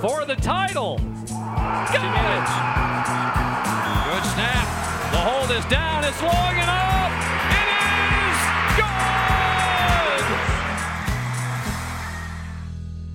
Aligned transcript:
for 0.00 0.24
the 0.24 0.36
title. 0.36 0.96
Good 0.96 1.04
snap. 1.26 1.36
The 5.12 5.18
hold 5.18 5.50
is 5.50 5.64
down. 5.66 6.04
It's 6.04 6.22
long 6.22 6.58
up. 6.58 7.12
It 7.52 7.68
is 8.16 8.38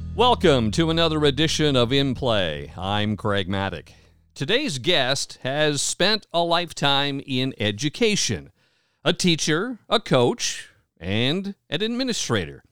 good! 0.06 0.16
Welcome 0.16 0.70
to 0.72 0.92
another 0.92 1.26
edition 1.26 1.76
of 1.76 1.92
In 1.92 2.14
Play. 2.14 2.72
I'm 2.78 3.18
Craig 3.18 3.50
Mattick. 3.50 3.94
Today's 4.36 4.78
guest 4.78 5.40
has 5.42 5.82
spent 5.82 6.28
a 6.32 6.42
lifetime 6.42 7.20
in 7.26 7.56
education 7.60 8.52
a 9.04 9.12
teacher, 9.12 9.80
a 9.90 10.00
coach, 10.00 10.70
and 11.00 11.56
an 11.68 11.82
administrator. 11.82 12.65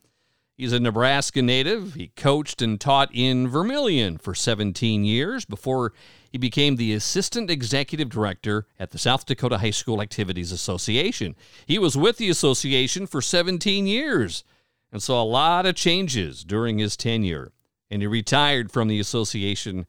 He's 0.63 0.71
a 0.71 0.79
Nebraska 0.79 1.41
native. 1.41 1.95
He 1.95 2.07
coached 2.15 2.61
and 2.61 2.79
taught 2.79 3.09
in 3.13 3.49
Vermillion 3.49 4.17
for 4.17 4.33
17 4.33 5.03
years 5.03 5.43
before 5.43 5.91
he 6.31 6.37
became 6.37 6.77
the 6.77 6.93
assistant 6.93 7.51
executive 7.51 8.07
director 8.07 8.65
at 8.79 8.91
the 8.91 8.97
South 8.97 9.25
Dakota 9.25 9.57
High 9.57 9.71
School 9.71 10.01
Activities 10.01 10.53
Association. 10.53 11.35
He 11.65 11.77
was 11.77 11.97
with 11.97 12.15
the 12.15 12.29
association 12.29 13.07
for 13.07 13.21
17 13.21 13.85
years 13.87 14.45
and 14.89 15.03
saw 15.03 15.21
a 15.21 15.25
lot 15.25 15.65
of 15.65 15.75
changes 15.75 16.45
during 16.45 16.77
his 16.77 16.95
tenure. 16.95 17.51
And 17.91 18.01
he 18.01 18.07
retired 18.07 18.71
from 18.71 18.87
the 18.87 19.01
association 19.01 19.85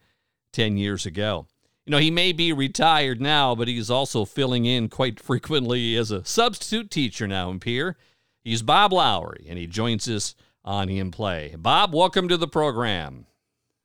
10 0.55 0.77
years 0.77 1.07
ago. 1.07 1.47
You 1.87 1.93
know, 1.93 1.99
he 1.99 2.11
may 2.11 2.33
be 2.33 2.53
retired 2.53 3.21
now, 3.21 3.55
but 3.55 3.69
he's 3.69 3.91
also 3.91 4.25
filling 4.25 4.65
in 4.65 4.89
quite 4.89 5.21
frequently 5.21 5.95
as 5.95 6.11
a 6.11 6.25
substitute 6.25 6.91
teacher 6.91 7.29
now 7.29 7.51
in 7.51 7.61
Pierre. 7.61 7.97
He's 8.43 8.63
Bob 8.63 8.93
Lowry, 8.93 9.47
and 9.49 9.57
he 9.57 9.69
joins 9.69 10.09
us 10.09 10.35
on 10.65 10.89
In 10.89 11.11
Play. 11.11 11.55
Bob, 11.59 11.95
welcome 11.95 12.29
to 12.29 12.37
the 12.37 12.49
program. 12.49 13.27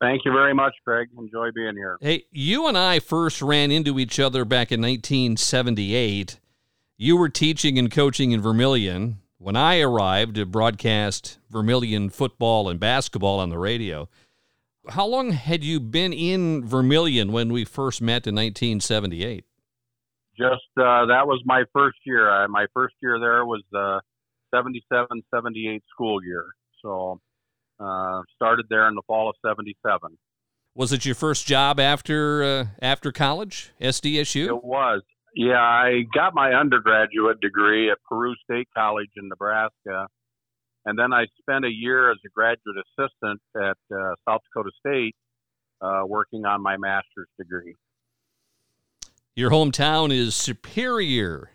Thank 0.02 0.22
you 0.24 0.32
very 0.32 0.54
much, 0.54 0.74
Craig. 0.86 1.10
Enjoy 1.18 1.50
being 1.54 1.76
here. 1.76 1.98
Hey, 2.00 2.26
you 2.32 2.68
and 2.68 2.78
I 2.78 3.00
first 3.00 3.42
ran 3.42 3.70
into 3.72 4.00
each 4.00 4.20
other 4.20 4.46
back 4.46 4.72
in 4.72 4.82
1978. 4.82 6.40
You 6.98 7.18
were 7.18 7.30
teaching 7.30 7.78
and 7.78 7.92
coaching 7.92 8.32
in 8.32 8.42
Vermillion 8.42 9.18
when 9.38 9.56
I 9.56 9.82
arrived 9.82 10.36
to 10.36 10.46
broadcast 10.46 11.38
Vermillion 11.50 12.10
football 12.10 12.70
and 12.70 12.80
basketball 12.80 13.40
on 13.40 13.50
the 13.50 13.58
radio 13.58 14.08
how 14.90 15.06
long 15.06 15.32
had 15.32 15.64
you 15.64 15.80
been 15.80 16.14
in 16.14 16.66
Vermillion 16.66 17.32
when 17.32 17.52
we 17.52 17.66
first 17.66 18.02
met 18.02 18.28
in 18.28 18.36
1978? 18.36 19.46
Just 20.38 20.54
uh, 20.78 21.06
that 21.08 21.28
was 21.28 21.42
my 21.46 21.64
first 21.74 21.98
year. 22.06 22.30
Uh, 22.30 22.48
my 22.48 22.66
first 22.74 22.96
year 23.02 23.20
there 23.20 23.46
was 23.46 23.62
the 23.72 24.02
77 24.56 25.22
78 25.34 25.84
school 25.94 26.24
year. 26.24 26.46
So 26.82 27.20
uh, 27.80 28.22
started 28.36 28.66
there 28.70 28.88
in 28.88 28.96
the 28.96 29.02
fall 29.08 29.30
of 29.30 29.36
77. 29.46 30.18
Was 30.76 30.94
it 30.94 31.06
your 31.06 31.16
first 31.16 31.46
job 31.46 31.80
after 31.80 32.44
uh, 32.44 32.66
after 32.82 33.12
college, 33.12 33.72
SDSU? 33.82 34.48
It 34.48 34.64
was. 34.64 35.02
Yeah, 35.36 35.62
I 35.62 36.04
got 36.14 36.34
my 36.34 36.54
undergraduate 36.54 37.40
degree 37.40 37.92
at 37.92 37.98
Peru 38.08 38.34
State 38.46 38.68
College 38.76 39.10
in 39.16 39.30
Nebraska 39.30 40.08
and 40.86 40.98
then 40.98 41.14
I 41.14 41.26
spent 41.40 41.66
a 41.66 41.72
year 41.72 42.12
as 42.12 42.18
a 42.26 42.30
graduate 42.30 42.78
assistant 42.78 43.42
at 43.56 43.78
uh, 43.96 44.16
South 44.28 44.42
Dakota 44.46 44.72
State 44.80 45.16
uh, 45.82 46.04
working 46.08 46.46
on 46.46 46.62
my 46.64 46.78
master's 46.78 47.28
degree. 47.38 47.76
Your 49.36 49.52
hometown 49.52 50.12
is 50.12 50.36
Superior, 50.36 51.52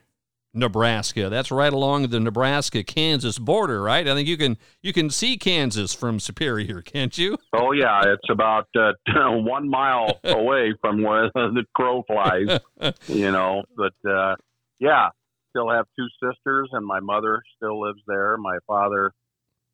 Nebraska. 0.54 1.28
That's 1.28 1.50
right 1.50 1.72
along 1.72 2.08
the 2.08 2.20
Nebraska-Kansas 2.20 3.38
border, 3.38 3.82
right? 3.82 4.06
I 4.06 4.14
think 4.14 4.28
you 4.28 4.36
can 4.36 4.56
you 4.82 4.92
can 4.92 5.10
see 5.10 5.36
Kansas 5.36 5.92
from 5.92 6.20
Superior, 6.20 6.80
can't 6.86 7.16
you? 7.18 7.36
Oh 7.52 7.72
yeah, 7.72 8.02
it's 8.06 8.30
about 8.30 8.68
uh, 8.78 8.92
one 9.16 9.68
mile 9.68 10.20
away 10.24 10.74
from 10.80 11.02
where 11.02 11.30
the 11.34 11.64
crow 11.74 12.04
flies. 12.06 12.60
you 13.08 13.32
know, 13.32 13.64
but 13.76 13.94
uh, 14.08 14.36
yeah, 14.78 15.08
still 15.50 15.70
have 15.70 15.86
two 15.98 16.06
sisters, 16.22 16.70
and 16.72 16.86
my 16.86 17.00
mother 17.00 17.42
still 17.56 17.80
lives 17.80 18.00
there. 18.06 18.36
My 18.36 18.58
father 18.66 19.12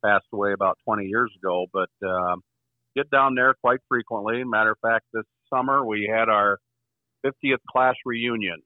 passed 0.03 0.25
away 0.33 0.53
about 0.53 0.79
20 0.85 1.05
years 1.05 1.31
ago, 1.41 1.67
but 1.71 1.89
uh, 2.05 2.35
get 2.95 3.09
down 3.11 3.35
there 3.35 3.53
quite 3.61 3.79
frequently. 3.87 4.43
Matter 4.43 4.71
of 4.71 4.79
fact, 4.81 5.05
this 5.13 5.25
summer 5.53 5.85
we 5.85 6.11
had 6.11 6.27
our 6.27 6.57
50th 7.23 7.57
class 7.69 7.95
reunion, 8.03 8.61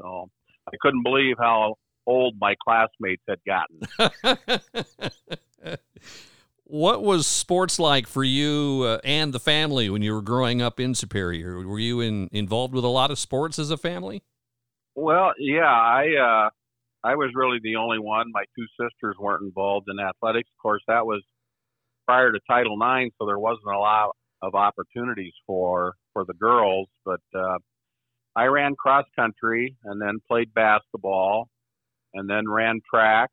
so 0.00 0.28
I 0.68 0.76
couldn't 0.80 1.02
believe 1.02 1.36
how 1.38 1.76
old 2.06 2.34
my 2.40 2.54
classmates 2.62 3.22
had 3.28 3.38
gotten. 3.46 3.80
what 6.64 7.02
was 7.02 7.26
sports 7.26 7.78
like 7.78 8.06
for 8.06 8.24
you 8.24 8.82
uh, 8.84 8.98
and 9.04 9.32
the 9.32 9.40
family 9.40 9.88
when 9.90 10.02
you 10.02 10.12
were 10.12 10.22
growing 10.22 10.60
up 10.60 10.80
in 10.80 10.94
Superior? 10.94 11.66
Were 11.66 11.78
you 11.78 12.00
in, 12.00 12.28
involved 12.32 12.74
with 12.74 12.84
a 12.84 12.88
lot 12.88 13.10
of 13.10 13.18
sports 13.18 13.58
as 13.58 13.70
a 13.70 13.76
family? 13.76 14.22
Well, 14.94 15.32
yeah, 15.38 15.64
I 15.64 16.06
uh, 16.16 16.50
I 17.04 17.14
was 17.14 17.30
really 17.34 17.58
the 17.62 17.76
only 17.76 17.98
one. 17.98 18.32
My 18.32 18.44
two 18.56 18.66
sisters 18.80 19.16
weren't 19.18 19.42
involved 19.42 19.88
in 19.90 20.00
athletics. 20.00 20.48
Of 20.58 20.62
course, 20.62 20.82
that 20.88 21.06
was 21.06 21.22
prior 22.06 22.32
to 22.32 22.40
Title 22.48 22.74
IX, 22.74 23.14
so 23.18 23.26
there 23.26 23.38
wasn't 23.38 23.74
a 23.74 23.78
lot 23.78 24.10
of 24.42 24.54
opportunities 24.54 25.34
for 25.46 25.94
for 26.12 26.24
the 26.24 26.34
girls. 26.34 26.88
But 27.04 27.20
uh, 27.34 27.58
I 28.36 28.44
ran 28.44 28.76
cross 28.76 29.06
country 29.16 29.76
and 29.84 30.00
then 30.00 30.18
played 30.28 30.52
basketball 30.52 31.48
and 32.12 32.28
then 32.28 32.48
ran 32.48 32.80
track. 32.88 33.30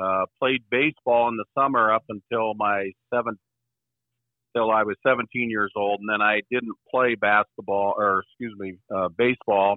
Uh, 0.00 0.24
played 0.38 0.62
baseball 0.70 1.28
in 1.28 1.36
the 1.36 1.44
summer 1.54 1.92
up 1.92 2.04
until 2.08 2.54
my 2.54 2.90
seventh, 3.12 3.38
till 4.54 4.70
I 4.70 4.82
was 4.84 4.96
17 5.06 5.50
years 5.50 5.72
old, 5.76 6.00
and 6.00 6.08
then 6.08 6.22
I 6.22 6.40
didn't 6.50 6.76
play 6.90 7.14
basketball 7.14 7.94
or 7.96 8.22
excuse 8.28 8.54
me, 8.58 8.78
uh, 8.94 9.08
baseball. 9.16 9.76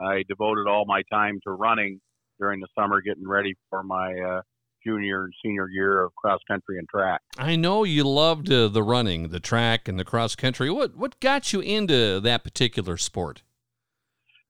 I 0.00 0.24
devoted 0.28 0.66
all 0.68 0.84
my 0.86 1.02
time 1.10 1.40
to 1.44 1.52
running 1.52 2.00
during 2.38 2.60
the 2.60 2.68
summer 2.78 3.00
getting 3.00 3.26
ready 3.26 3.54
for 3.70 3.82
my 3.82 4.12
uh, 4.14 4.42
junior 4.86 5.24
and 5.24 5.32
senior 5.42 5.68
year 5.68 6.02
of 6.02 6.14
cross 6.14 6.40
country 6.48 6.78
and 6.78 6.88
track. 6.88 7.20
I 7.38 7.56
know 7.56 7.84
you 7.84 8.04
loved 8.04 8.50
uh, 8.50 8.68
the 8.68 8.82
running, 8.82 9.28
the 9.28 9.40
track, 9.40 9.88
and 9.88 9.98
the 9.98 10.04
cross 10.04 10.34
country. 10.34 10.70
What 10.70 10.96
what 10.96 11.18
got 11.20 11.52
you 11.52 11.60
into 11.60 12.20
that 12.20 12.44
particular 12.44 12.96
sport? 12.96 13.42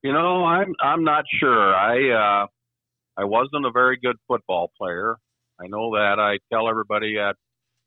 You 0.07 0.13
know, 0.13 0.45
I'm 0.45 0.73
I'm 0.81 1.03
not 1.03 1.25
sure. 1.41 1.75
I 1.75 2.45
uh, 2.45 2.47
I 3.17 3.25
wasn't 3.25 3.67
a 3.67 3.73
very 3.73 3.99
good 4.01 4.15
football 4.29 4.71
player. 4.79 5.17
I 5.61 5.67
know 5.67 5.97
that. 5.97 6.21
I 6.21 6.39
tell 6.49 6.69
everybody 6.69 7.17
that 7.17 7.35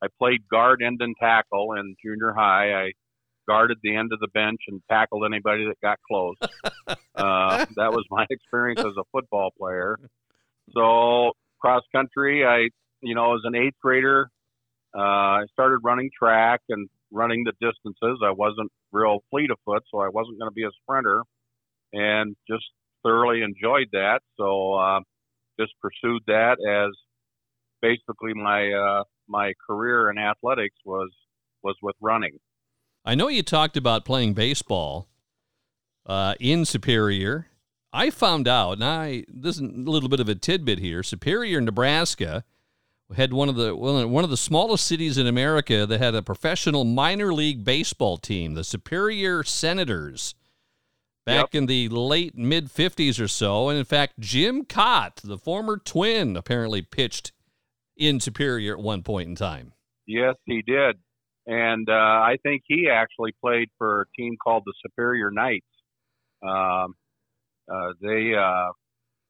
I 0.03 0.07
played 0.19 0.41
guard, 0.52 0.81
end, 0.85 0.97
and 1.00 1.16
tackle 1.18 1.75
in 1.79 1.96
junior 2.03 2.34
high. 2.34 2.74
I 2.74 2.91
guarded 3.47 3.78
the 3.84 3.96
end 3.96 4.12
of 4.12 4.19
the 4.19 4.28
bench 4.34 4.59
and 4.68 4.81
tackled 4.91 5.24
anybody 5.25 5.66
that 5.68 5.79
got 5.81 5.97
close. 6.06 6.35
uh, 7.16 7.66
that 7.78 7.94
was 7.94 8.03
my 8.09 8.25
experience 8.29 8.81
as 8.81 8.97
a 8.97 9.06
football 9.13 9.52
player. 9.58 9.97
So 10.74 11.31
cross 11.62 11.84
country, 11.96 12.46
I 12.46 12.68
you 13.00 13.16
know 13.16 13.34
as 13.35 13.41
an 13.46 13.56
eighth 13.56 13.79
grader, 13.81 14.29
uh, 14.94 15.00
I 15.00 15.46
started 15.53 15.78
running 15.85 16.09
track 16.19 16.59
and 16.68 16.90
running 17.13 17.46
the 17.46 17.53
distances. 17.62 18.19
I 18.22 18.31
wasn't 18.31 18.74
real 18.91 19.19
fleet 19.29 19.52
of 19.52 19.58
foot, 19.63 19.84
so 19.90 20.02
I 20.02 20.09
wasn't 20.09 20.38
going 20.38 20.52
to 20.52 20.53
be 20.53 20.66
a 20.66 20.72
sprinter, 20.84 21.24
and 21.94 22.36
just 22.50 22.66
thoroughly 23.04 23.42
enjoyed 23.42 23.88
that. 23.94 24.22
So 24.38 24.74
uh, 24.74 25.00
just 25.60 25.74
pursued 25.82 26.24
that 26.28 26.58
as 26.68 26.96
basically 27.82 28.34
my 28.34 28.72
uh, 28.72 29.04
my 29.28 29.54
career 29.68 30.10
in 30.10 30.18
athletics 30.18 30.76
was 30.86 31.10
was 31.64 31.76
with 31.82 31.96
running. 32.02 32.40
I 33.06 33.16
know 33.16 33.28
you 33.28 33.44
talked 33.44 33.78
about 33.78 34.06
playing 34.06 34.34
baseball 34.34 35.08
uh, 36.06 36.36
in 36.40 36.66
Superior. 36.66 37.48
I 37.92 38.10
found 38.12 38.48
out, 38.48 38.74
and 38.74 38.84
I 38.84 39.24
this 39.28 39.56
is 39.56 39.62
a 39.62 39.66
little 39.66 40.10
bit 40.10 40.20
of 40.20 40.30
a 40.30 40.36
tidbit 40.36 40.80
here. 40.80 41.02
Superior, 41.02 41.60
Nebraska, 41.62 42.44
had 43.16 43.34
one 43.34 43.50
of 43.50 43.56
the 43.56 43.76
one 43.76 44.24
of 44.24 44.30
the 44.30 44.38
smallest 44.38 44.86
cities 44.86 45.18
in 45.18 45.28
America 45.28 45.86
that 45.86 46.00
had 46.00 46.14
a 46.14 46.22
professional 46.22 46.84
minor 46.84 47.34
league 47.34 47.64
baseball 47.64 48.18
team, 48.18 48.54
the 48.54 48.64
Superior 48.64 49.44
Senators, 49.44 50.35
back 51.29 51.53
yep. 51.53 51.55
in 51.55 51.66
the 51.66 51.90
late 51.90 52.37
mid 52.37 52.67
'50s 52.67 53.22
or 53.22 53.28
so. 53.28 53.70
And 53.70 53.78
in 53.78 53.85
fact, 53.85 54.20
Jim 54.20 54.66
Kaat, 54.66 55.16
the 55.23 55.37
former 55.37 55.78
Twin, 55.78 56.35
apparently 56.35 56.81
pitched 56.81 57.31
in 57.96 58.20
Superior 58.20 58.73
at 58.73 58.84
one 58.84 59.03
point 59.03 59.29
in 59.29 59.35
time. 59.35 59.73
Yes, 60.05 60.35
he 60.46 60.61
did 60.61 60.97
and 61.49 61.90
uh, 61.90 61.93
I 61.93 62.37
think 62.43 62.61
he 62.67 62.90
actually 62.93 63.31
played 63.41 63.70
for 63.79 64.02
a 64.02 64.05
team 64.16 64.37
called 64.41 64.64
the 64.67 64.73
Superior 64.85 65.31
Knights. 65.31 65.66
Um, 66.43 66.93
uh, 67.72 67.93
they 67.99 68.34
uh, 68.40 68.72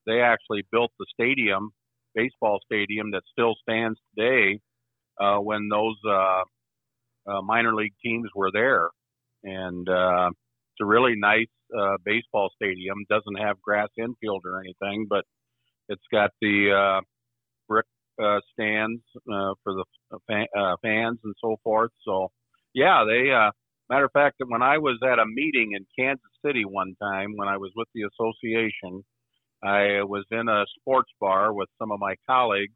they 0.05 0.19
actually 0.19 0.65
built 0.69 0.91
the 0.99 1.05
stadium, 1.13 1.71
baseball 2.13 2.59
stadium 2.65 3.11
that 3.11 3.21
still 3.31 3.55
stands 3.61 3.97
today. 4.13 4.59
Uh, 5.17 5.37
when 5.37 5.69
those 5.69 5.95
uh, 6.05 6.43
uh, 7.29 7.41
minor 7.41 7.73
league 7.73 7.93
teams 8.03 8.29
were 8.35 8.51
there, 8.51 8.89
and 9.43 9.87
uh, 9.87 10.29
a 10.81 10.85
really 10.85 11.15
nice 11.15 11.47
uh, 11.77 11.97
baseball 12.05 12.49
stadium. 12.55 13.05
Doesn't 13.09 13.39
have 13.39 13.61
grass 13.61 13.89
infield 13.97 14.43
or 14.45 14.59
anything, 14.59 15.07
but 15.09 15.23
it's 15.87 16.03
got 16.11 16.31
the 16.41 16.71
uh, 16.71 17.01
brick 17.67 17.85
uh, 18.21 18.39
stands 18.53 19.01
uh, 19.31 19.53
for 19.63 19.73
the 19.73 19.85
fan, 20.27 20.45
uh, 20.57 20.75
fans 20.81 21.19
and 21.23 21.35
so 21.41 21.57
forth. 21.63 21.91
So 22.05 22.29
yeah, 22.73 23.03
they. 23.07 23.31
Uh, 23.31 23.51
matter 23.89 24.05
of 24.05 24.11
fact, 24.11 24.35
when 24.47 24.61
I 24.61 24.77
was 24.77 24.99
at 25.03 25.19
a 25.19 25.25
meeting 25.25 25.71
in 25.75 25.85
Kansas 25.97 26.25
City 26.45 26.63
one 26.63 26.95
time, 27.01 27.33
when 27.35 27.47
I 27.47 27.57
was 27.57 27.71
with 27.75 27.87
the 27.95 28.03
association, 28.03 29.03
I 29.63 30.03
was 30.03 30.25
in 30.31 30.47
a 30.47 30.65
sports 30.79 31.11
bar 31.19 31.53
with 31.53 31.69
some 31.79 31.91
of 31.91 31.99
my 31.99 32.15
colleagues, 32.27 32.73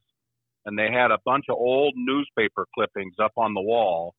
and 0.66 0.78
they 0.78 0.92
had 0.92 1.12
a 1.12 1.20
bunch 1.26 1.46
of 1.50 1.56
old 1.58 1.94
newspaper 1.96 2.66
clippings 2.76 3.16
up 3.22 3.34
on 3.38 3.54
the 3.54 3.62
wall. 3.62 4.16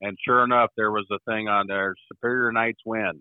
And 0.00 0.16
sure 0.24 0.44
enough, 0.44 0.70
there 0.76 0.90
was 0.90 1.06
a 1.10 1.18
thing 1.30 1.48
on 1.48 1.66
there: 1.66 1.94
Superior 2.12 2.52
Knights 2.52 2.80
win. 2.84 3.20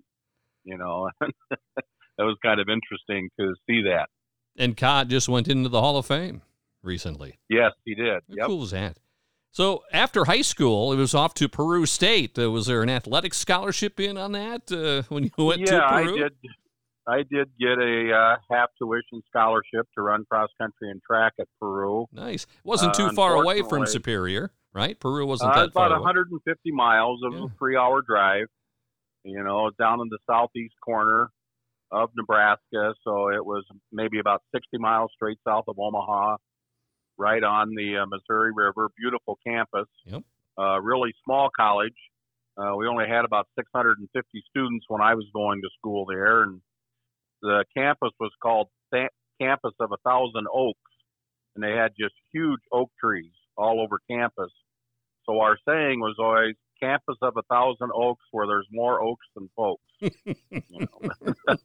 You 0.64 0.78
know, 0.78 1.10
that 1.22 2.24
was 2.24 2.38
kind 2.44 2.60
of 2.60 2.68
interesting 2.70 3.30
to 3.40 3.54
see 3.68 3.84
that. 3.84 4.08
And 4.58 4.78
Kaat 4.78 5.08
just 5.08 5.28
went 5.28 5.48
into 5.48 5.70
the 5.70 5.81
Hall 5.81 5.98
of 5.98 6.06
Fame 6.06 6.42
recently. 6.84 7.40
Yes, 7.50 7.72
he 7.86 7.96
did. 7.96 8.22
How 8.30 8.36
yep. 8.36 8.48
cool 8.48 8.60
was 8.60 8.72
that? 8.72 8.98
So 9.52 9.84
after 9.92 10.25
high 10.25 10.42
school, 10.42 10.92
it 10.94 10.96
was 10.96 11.14
off 11.14 11.36
to 11.36 11.48
Peru 11.48 11.86
State. 11.86 12.38
Uh, 12.40 12.50
was 12.50 12.66
there 12.66 12.81
an 12.81 12.90
athletic 12.90 13.36
scholarship 13.36 14.00
in 14.00 14.18
on 14.18 14.31
that 14.31 14.72
uh, 14.72 15.04
when 15.10 15.25
you 15.25 15.46
went 15.46 15.62
yeah, 15.62 15.80
to 15.80 15.88
Peru? 15.90 16.16
I 16.16 16.18
did. 16.18 16.34
I 17.07 17.17
did 17.17 17.50
get 17.59 17.77
a 17.79 18.11
uh, 18.13 18.35
half 18.50 18.69
tuition 18.81 19.21
scholarship 19.27 19.88
to 19.95 20.01
run 20.01 20.23
cross 20.29 20.50
country 20.59 20.89
and 20.89 21.01
track 21.03 21.33
at 21.39 21.47
Peru. 21.59 22.05
Nice. 22.13 22.45
Wasn't 22.63 22.94
too 22.94 23.07
Uh, 23.07 23.13
far 23.13 23.35
away 23.41 23.61
from 23.61 23.85
Superior, 23.85 24.51
right? 24.73 24.97
Peru 25.00 25.25
wasn't 25.25 25.51
Uh, 25.51 25.55
that 25.55 25.63
about 25.69 25.73
far 25.73 25.88
away. 25.89 26.00
150 26.00 26.71
miles. 26.71 27.19
It 27.23 27.29
was 27.31 27.39
Yeah. 27.41 27.45
a 27.45 27.57
three-hour 27.57 28.01
drive. 28.03 28.47
You 29.25 29.44
know, 29.44 29.69
down 29.79 30.00
in 30.01 30.07
the 30.09 30.17
southeast 30.29 30.75
corner 30.83 31.29
of 31.91 32.09
Nebraska, 32.15 32.94
so 33.03 33.29
it 33.29 33.45
was 33.45 33.65
maybe 33.91 34.19
about 34.19 34.41
60 34.53 34.77
miles 34.77 35.11
straight 35.13 35.38
south 35.47 35.65
of 35.67 35.77
Omaha, 35.79 36.38
right 37.17 37.44
on 37.44 37.69
the 37.75 37.97
uh, 38.00 38.05
Missouri 38.05 38.51
River. 38.53 38.89
Beautiful 38.97 39.38
campus. 39.45 39.88
Yep. 40.05 40.23
Uh, 40.57 40.79
really 40.81 41.13
small 41.23 41.50
college. 41.55 41.95
Uh, 42.57 42.75
we 42.75 42.88
only 42.88 43.07
had 43.07 43.25
about 43.25 43.47
650 43.55 44.44
students 44.50 44.85
when 44.88 45.01
I 45.01 45.15
was 45.15 45.25
going 45.33 45.61
to 45.61 45.69
school 45.77 46.05
there, 46.05 46.44
and 46.44 46.61
the 47.44 47.66
campus 47.75 48.12
was 48.19 48.31
called 48.42 48.69
Sa- 48.92 49.13
Campus 49.40 49.74
of 49.80 49.92
a 49.92 49.98
Thousand 50.10 50.48
Oaks, 50.51 50.80
and 51.56 51.63
they 51.63 51.72
had 51.72 51.92
just 52.00 52.16
huge 52.31 52.62
oak 52.72 52.90
trees 53.00 53.31
all 53.57 53.80
over 53.80 54.00
campus. 54.10 54.51
So 55.25 55.40
our 55.40 55.57
saying 55.68 56.00
was 56.00 56.16
always 56.18 56.56
campus 56.81 57.18
of 57.22 57.36
a 57.38 57.42
thousand 57.44 57.92
oaks 57.95 58.24
where 58.31 58.48
there's 58.48 58.68
more 58.72 59.01
oaks 59.01 59.25
than 59.36 59.50
folks. 59.56 59.84
you 60.00 60.36
know. 60.72 61.60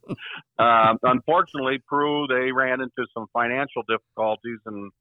um, 0.64 0.98
unfortunately, 1.02 1.78
Peru, 1.88 2.26
they 2.28 2.52
ran 2.52 2.80
into 2.80 3.06
some 3.14 3.26
financial 3.32 3.82
difficulties 3.88 4.58
and 4.66 4.92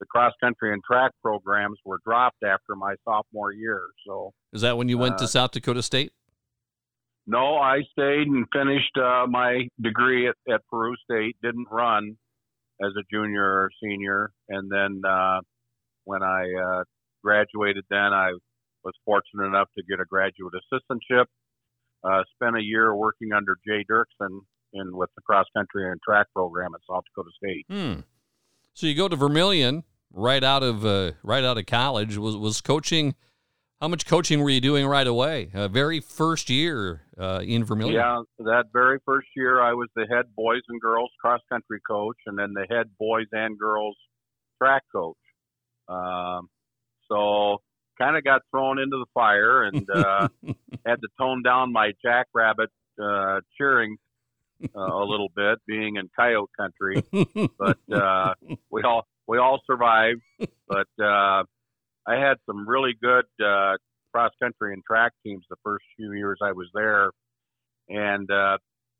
the 0.00 0.06
cross 0.06 0.32
country 0.42 0.72
and 0.72 0.82
track 0.82 1.12
programs 1.22 1.78
were 1.84 1.98
dropped 2.04 2.42
after 2.42 2.74
my 2.74 2.94
sophomore 3.04 3.52
year. 3.52 3.82
So 4.06 4.32
Is 4.52 4.62
that 4.62 4.76
when 4.78 4.88
you 4.88 4.96
went 4.96 5.18
to 5.18 5.24
uh, 5.24 5.28
South 5.28 5.50
Dakota 5.52 5.82
State? 5.82 6.12
No, 7.26 7.56
I 7.56 7.82
stayed 7.92 8.26
and 8.26 8.46
finished 8.52 8.96
uh, 8.96 9.26
my 9.28 9.68
degree 9.80 10.28
at, 10.28 10.34
at 10.52 10.66
Peru 10.68 10.94
State. 11.04 11.36
Didn't 11.42 11.68
run 11.70 12.16
as 12.82 12.92
a 12.98 13.04
junior 13.12 13.44
or 13.44 13.70
senior, 13.82 14.32
and 14.48 14.70
then 14.70 15.02
uh, 15.08 15.40
when 16.04 16.22
I 16.22 16.42
uh, 16.42 16.84
graduated, 17.22 17.84
then 17.90 17.98
I 17.98 18.32
was 18.82 18.94
fortunate 19.04 19.44
enough 19.46 19.68
to 19.76 19.84
get 19.84 20.00
a 20.00 20.04
graduate 20.04 20.54
assistantship. 20.54 21.26
Uh, 22.02 22.22
spent 22.34 22.56
a 22.56 22.62
year 22.62 22.94
working 22.94 23.32
under 23.32 23.56
Jay 23.66 23.84
Dirksen 23.90 24.40
in 24.72 24.96
with 24.96 25.10
the 25.16 25.22
cross 25.22 25.46
country 25.54 25.90
and 25.90 26.00
track 26.02 26.28
program 26.34 26.70
at 26.74 26.80
South 26.88 27.04
Dakota 27.04 27.30
State. 27.36 27.66
Hmm. 27.68 28.00
So 28.72 28.86
you 28.86 28.94
go 28.94 29.08
to 29.08 29.16
Vermillion 29.16 29.84
right 30.12 30.42
out 30.42 30.62
of 30.62 30.84
uh, 30.84 31.12
right 31.22 31.44
out 31.44 31.58
of 31.58 31.66
college. 31.66 32.16
Was 32.16 32.36
was 32.36 32.60
coaching? 32.60 33.14
How 33.80 33.88
much 33.88 34.04
coaching 34.04 34.42
were 34.42 34.50
you 34.50 34.60
doing 34.60 34.86
right 34.86 35.06
away? 35.06 35.50
Uh, 35.54 35.66
very 35.66 36.00
first 36.00 36.50
year 36.50 37.00
uh, 37.18 37.40
in 37.42 37.64
Vermillion. 37.64 37.94
Yeah, 37.94 38.20
that 38.40 38.64
very 38.74 38.98
first 39.06 39.28
year, 39.34 39.58
I 39.58 39.72
was 39.72 39.88
the 39.96 40.04
head 40.06 40.26
boys 40.36 40.60
and 40.68 40.78
girls 40.78 41.10
cross 41.18 41.40
country 41.48 41.80
coach, 41.88 42.18
and 42.26 42.38
then 42.38 42.52
the 42.52 42.66
head 42.68 42.90
boys 42.98 43.24
and 43.32 43.58
girls 43.58 43.96
track 44.58 44.82
coach. 44.92 45.16
Um, 45.88 46.50
so 47.08 47.62
kind 47.98 48.18
of 48.18 48.24
got 48.24 48.42
thrown 48.50 48.78
into 48.78 48.98
the 48.98 49.06
fire 49.14 49.62
and 49.62 49.88
uh, 49.88 50.28
had 50.84 51.00
to 51.00 51.08
tone 51.18 51.42
down 51.42 51.72
my 51.72 51.92
jackrabbit 52.04 52.68
uh, 53.02 53.40
cheering 53.56 53.96
uh, 54.76 54.78
a 54.78 55.04
little 55.06 55.30
bit, 55.34 55.58
being 55.66 55.96
in 55.96 56.10
coyote 56.14 56.50
country. 56.54 57.02
But 57.58 57.78
uh, 57.90 58.34
we 58.70 58.82
all 58.82 59.06
we 59.26 59.38
all 59.38 59.62
survived. 59.66 60.20
But 60.68 60.88
uh, 61.02 61.44
some 62.50 62.68
really 62.68 62.94
good 63.00 63.26
uh, 63.44 63.76
cross 64.12 64.32
country 64.42 64.72
and 64.72 64.82
track 64.84 65.12
teams 65.24 65.44
the 65.48 65.56
first 65.62 65.84
few 65.96 66.12
years 66.12 66.38
I 66.42 66.52
was 66.52 66.68
there, 66.74 67.10
and 67.88 68.30
uh, 68.30 68.58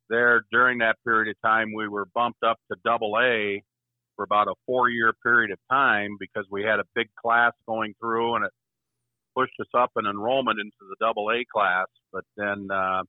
there 0.09 0.43
during 0.51 0.79
that 0.79 0.97
period 1.05 1.29
of 1.29 1.41
time 1.41 1.73
we 1.75 1.87
were 1.87 2.05
bumped 2.13 2.43
up 2.43 2.57
to 2.71 2.77
Double 2.83 3.17
A 3.19 3.63
for 4.15 4.23
about 4.23 4.47
a 4.47 4.53
four 4.65 4.89
year 4.89 5.13
period 5.23 5.51
of 5.51 5.59
time 5.69 6.17
because 6.19 6.45
we 6.51 6.63
had 6.63 6.79
a 6.79 6.83
big 6.95 7.07
class 7.15 7.53
going 7.65 7.93
through 7.99 8.35
and 8.35 8.45
it 8.45 8.51
pushed 9.35 9.53
us 9.59 9.67
up 9.75 9.91
in 9.97 10.05
enrollment 10.05 10.59
into 10.59 10.71
the 10.81 10.95
Double 10.99 11.29
A 11.31 11.43
class. 11.51 11.87
But 12.11 12.25
then 12.35 12.67
uh, 12.71 13.03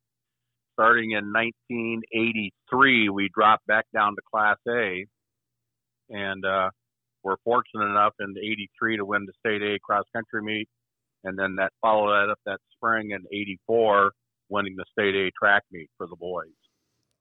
starting 0.74 1.10
in 1.12 1.32
1983, 1.32 3.08
we 3.08 3.28
dropped 3.34 3.66
back 3.66 3.86
down 3.92 4.14
to 4.14 4.22
Class 4.30 4.58
A, 4.68 5.04
and 6.08 6.44
uh, 6.44 6.70
we're 7.22 7.36
fortunate 7.44 7.86
enough 7.86 8.14
in 8.20 8.34
'83 8.36 8.96
to 8.98 9.04
win 9.04 9.26
the 9.26 9.32
state 9.38 9.62
A 9.62 9.78
cross 9.78 10.04
country 10.14 10.42
meet, 10.42 10.68
and 11.24 11.38
then 11.38 11.56
that 11.56 11.72
followed 11.80 12.10
that 12.10 12.30
up 12.30 12.38
that 12.46 12.60
spring 12.74 13.10
in 13.10 13.24
'84, 13.32 14.12
winning 14.48 14.76
the 14.76 14.84
state 14.92 15.14
A 15.14 15.30
track 15.38 15.62
meet 15.70 15.90
for 15.96 16.06
the 16.06 16.16
boys. 16.16 16.48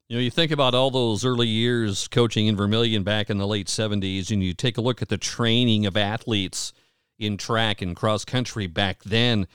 You 0.08 0.18
know, 0.18 0.22
you 0.22 0.30
think 0.30 0.50
about 0.50 0.74
all 0.74 0.90
those 0.90 1.24
early 1.24 1.48
years 1.48 2.06
coaching 2.08 2.46
in 2.46 2.56
Vermillion 2.56 3.02
back 3.02 3.30
in 3.30 3.38
the 3.38 3.46
late 3.46 3.68
70s, 3.68 4.30
and 4.30 4.42
you 4.42 4.52
take 4.52 4.76
a 4.76 4.82
look 4.82 5.00
at 5.00 5.08
the 5.08 5.16
training 5.16 5.86
of 5.86 5.96
athletes 5.96 6.74
in 7.18 7.38
track 7.38 7.80
and 7.80 7.96
cross 7.96 8.24
country 8.24 8.66
back 8.66 9.02
then. 9.04 9.46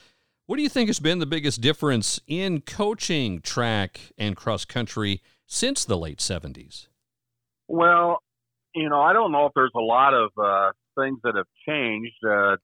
What 0.46 0.56
do 0.56 0.62
you 0.62 0.68
think 0.68 0.88
has 0.88 0.98
been 0.98 1.18
the 1.18 1.26
biggest 1.26 1.60
difference 1.60 2.20
in 2.26 2.62
coaching 2.62 3.40
track 3.40 4.00
and 4.16 4.34
cross 4.34 4.64
country 4.64 5.22
since 5.46 5.84
the 5.84 5.98
late 5.98 6.18
70s? 6.18 6.88
Well, 7.68 8.22
you 8.78 8.88
know, 8.88 9.00
I 9.00 9.12
don't 9.12 9.32
know 9.32 9.46
if 9.46 9.52
there's 9.54 9.72
a 9.76 9.80
lot 9.80 10.14
of 10.14 10.30
uh, 10.42 10.70
things 10.98 11.18
that 11.24 11.34
have 11.36 11.46
changed. 11.68 12.16
Uh, 12.24 12.56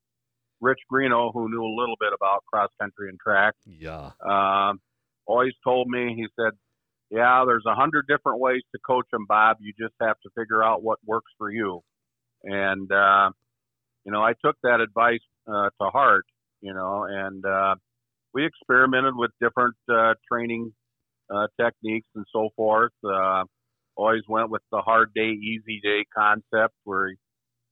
Rich 0.61 0.79
Greeno, 0.91 1.33
who 1.33 1.51
knew 1.51 1.63
a 1.63 1.75
little 1.79 1.97
bit 2.01 2.13
about 2.15 2.45
cross 2.47 2.71
country 2.81 3.09
and 3.09 3.19
track, 3.21 3.55
Yeah. 3.67 4.13
um, 4.25 4.81
always 5.27 5.53
told 5.63 5.89
me, 5.89 6.15
he 6.15 6.27
said, 6.39 6.53
yeah, 7.11 7.45
there's 7.47 7.65
a 7.67 7.75
hundred 7.75 8.07
different 8.09 8.41
ways 8.41 8.63
to 8.75 8.81
coach 8.87 9.07
them, 9.13 9.27
Bob. 9.29 9.59
You 9.61 9.73
just 9.79 9.95
have 10.01 10.17
to 10.23 10.31
figure 10.37 10.63
out 10.63 10.83
what 10.83 10.99
works 11.05 11.31
for 11.37 11.51
you. 11.51 11.81
And, 12.45 12.91
uh, 12.91 13.31
you 14.05 14.13
know, 14.13 14.23
I 14.23 14.33
took 14.45 14.57
that 14.63 14.81
advice 14.81 15.21
uh, 15.47 15.71
to 15.81 15.91
heart, 15.91 16.27
you 16.61 16.73
know, 16.73 17.05
and 17.09 17.45
uh, 17.45 17.75
we 18.33 18.47
experimented 18.47 19.15
with 19.17 19.31
different 19.41 19.77
uh, 19.93 20.15
training 20.31 20.73
uh, 21.35 21.47
techniques 21.61 22.09
and 22.15 22.25
so 22.33 22.51
forth. 22.57 22.93
Uh, 23.05 23.45
always 23.97 24.23
went 24.29 24.51
with 24.51 24.63
the 24.71 24.79
hard 24.79 25.13
day, 25.15 25.31
easy 25.31 25.81
day 25.83 26.05
concept 26.17 26.75
where 26.85 27.15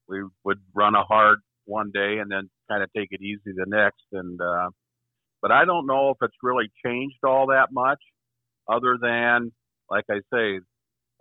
we 0.09 0.23
would 0.45 0.59
run 0.75 0.95
a 0.95 1.05
hard 1.05 1.38
one 1.64 1.91
day 1.93 2.19
and 2.19 2.31
then 2.31 2.50
kind 2.69 2.83
of 2.83 2.91
take 2.97 3.09
it 3.11 3.21
easy 3.23 3.41
the 3.47 3.67
next. 3.67 4.05
And, 4.12 4.41
uh, 4.41 4.71
but 5.41 5.52
I 5.52 5.64
don't 5.64 5.87
know 5.87 6.11
if 6.11 6.17
it's 6.23 6.37
really 6.43 6.71
changed 6.85 7.19
all 7.25 7.49
that 7.49 7.69
much 7.73 8.00
other 8.69 8.97
than, 9.00 9.52
like 9.91 10.05
I 10.11 10.21
say, 10.33 10.61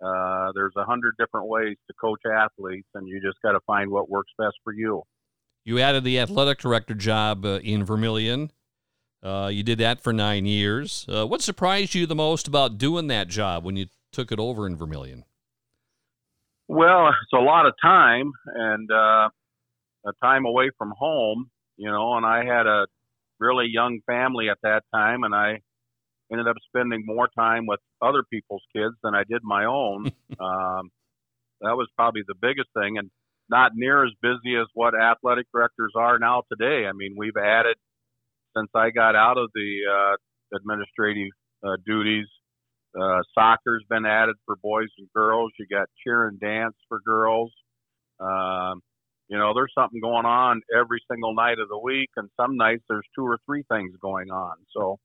uh, 0.04 0.52
there's 0.54 0.74
a 0.76 0.84
hundred 0.84 1.14
different 1.18 1.46
ways 1.46 1.76
to 1.86 1.94
coach 2.00 2.20
athletes, 2.26 2.88
and 2.94 3.06
you 3.06 3.20
just 3.20 3.40
got 3.42 3.52
to 3.52 3.60
find 3.66 3.90
what 3.90 4.10
works 4.10 4.32
best 4.36 4.56
for 4.64 4.72
you. 4.72 5.02
You 5.64 5.78
added 5.78 6.02
the 6.02 6.18
athletic 6.18 6.58
director 6.58 6.94
job 6.94 7.44
uh, 7.44 7.60
in 7.62 7.84
Vermillion. 7.84 8.50
Uh, 9.22 9.48
you 9.52 9.62
did 9.62 9.78
that 9.78 10.00
for 10.00 10.12
nine 10.12 10.44
years. 10.44 11.06
Uh, 11.08 11.24
what 11.24 11.40
surprised 11.40 11.94
you 11.94 12.06
the 12.06 12.16
most 12.16 12.48
about 12.48 12.78
doing 12.78 13.06
that 13.06 13.28
job 13.28 13.64
when 13.64 13.76
you 13.76 13.86
took 14.12 14.32
it 14.32 14.38
over 14.38 14.66
in 14.66 14.76
Vermillion? 14.76 15.24
Well, 16.68 17.08
it's 17.08 17.32
a 17.34 17.42
lot 17.42 17.66
of 17.66 17.74
time 17.82 18.30
and 18.46 18.90
uh, 18.90 19.28
a 20.06 20.12
time 20.22 20.46
away 20.46 20.70
from 20.78 20.92
home, 20.96 21.50
you 21.76 21.90
know, 21.90 22.16
and 22.16 22.24
I 22.24 22.44
had 22.44 22.66
a 22.66 22.86
really 23.38 23.66
young 23.68 24.00
family 24.06 24.48
at 24.48 24.58
that 24.62 24.82
time, 24.94 25.24
and 25.24 25.34
I 25.34 25.60
ended 26.30 26.48
up 26.48 26.56
spending 26.68 27.02
more 27.04 27.28
time 27.36 27.66
with 27.66 27.80
other 28.00 28.22
people's 28.30 28.62
kids 28.74 28.94
than 29.02 29.14
I 29.14 29.24
did 29.28 29.42
my 29.42 29.64
own. 29.64 30.06
um, 30.40 30.90
that 31.60 31.76
was 31.76 31.88
probably 31.96 32.22
the 32.26 32.34
biggest 32.40 32.68
thing, 32.74 32.98
and 32.98 33.10
not 33.50 33.72
near 33.74 34.04
as 34.04 34.12
busy 34.22 34.56
as 34.56 34.66
what 34.74 34.94
athletic 34.98 35.46
directors 35.52 35.92
are 35.96 36.18
now 36.18 36.42
today. 36.50 36.86
I 36.86 36.92
mean, 36.92 37.14
we've 37.16 37.36
added 37.36 37.76
since 38.56 38.70
I 38.74 38.90
got 38.90 39.14
out 39.14 39.38
of 39.38 39.50
the 39.54 39.78
uh, 39.90 40.56
administrative 40.56 41.30
uh, 41.64 41.76
duties. 41.84 42.26
Uh, 42.98 43.20
soccer's 43.34 43.84
been 43.88 44.04
added 44.04 44.36
for 44.44 44.56
boys 44.56 44.88
and 44.98 45.08
girls. 45.14 45.52
You 45.58 45.66
got 45.70 45.88
cheer 46.02 46.28
and 46.28 46.38
dance 46.38 46.74
for 46.88 47.00
girls. 47.00 47.52
Um, 48.20 48.80
you 49.28 49.38
know, 49.38 49.54
there's 49.54 49.72
something 49.74 50.00
going 50.00 50.26
on 50.26 50.60
every 50.78 51.00
single 51.10 51.34
night 51.34 51.58
of 51.58 51.68
the 51.68 51.78
week, 51.78 52.10
and 52.16 52.28
some 52.38 52.56
nights 52.56 52.82
there's 52.88 53.06
two 53.16 53.24
or 53.24 53.38
three 53.46 53.64
things 53.70 53.94
going 54.02 54.30
on. 54.30 54.56
So 54.76 54.98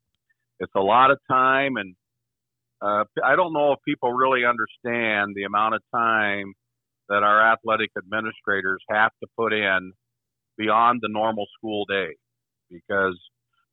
it's 0.59 0.73
a 0.75 0.81
lot 0.81 1.11
of 1.11 1.19
time, 1.29 1.77
and 1.77 1.95
uh, 2.81 3.05
I 3.23 3.35
don't 3.35 3.53
know 3.53 3.71
if 3.71 3.79
people 3.87 4.11
really 4.11 4.41
understand 4.45 5.33
the 5.35 5.43
amount 5.43 5.75
of 5.75 5.81
time 5.95 6.53
that 7.09 7.23
our 7.23 7.53
athletic 7.53 7.91
administrators 7.97 8.81
have 8.89 9.11
to 9.23 9.29
put 9.37 9.53
in 9.53 9.93
beyond 10.57 10.99
the 11.01 11.09
normal 11.09 11.45
school 11.57 11.85
day 11.85 12.15
because 12.69 13.17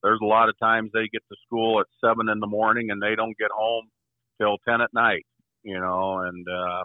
there's 0.03 0.21
a 0.23 0.27
lot 0.27 0.49
of 0.49 0.59
times 0.59 0.91
they 0.93 1.09
get 1.13 1.23
to 1.31 1.37
school 1.47 1.81
at 1.81 1.87
seven 2.03 2.29
in 2.29 2.39
the 2.39 2.47
morning 2.47 2.91
and 2.91 3.03
they 3.03 3.17
don't 3.17 3.37
get 3.39 3.51
home 3.53 3.89
till 4.41 4.57
10 4.69 4.81
at 4.81 4.91
night, 4.93 5.27
you 5.63 5.79
know, 5.79 6.21
and, 6.21 6.47
uh, 6.49 6.85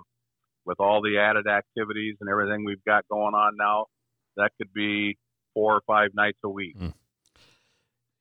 with 0.66 0.80
all 0.80 1.02
the 1.02 1.18
added 1.18 1.48
activities 1.48 2.16
and 2.22 2.30
everything 2.30 2.64
we've 2.64 2.84
got 2.86 3.08
going 3.10 3.34
on 3.34 3.54
now, 3.58 3.86
that 4.38 4.52
could 4.58 4.72
be 4.74 5.18
four 5.54 5.74
or 5.76 5.82
five 5.88 6.12
nights 6.14 6.38
a 6.44 6.50
week. 6.50 6.78
Mm. 6.78 6.94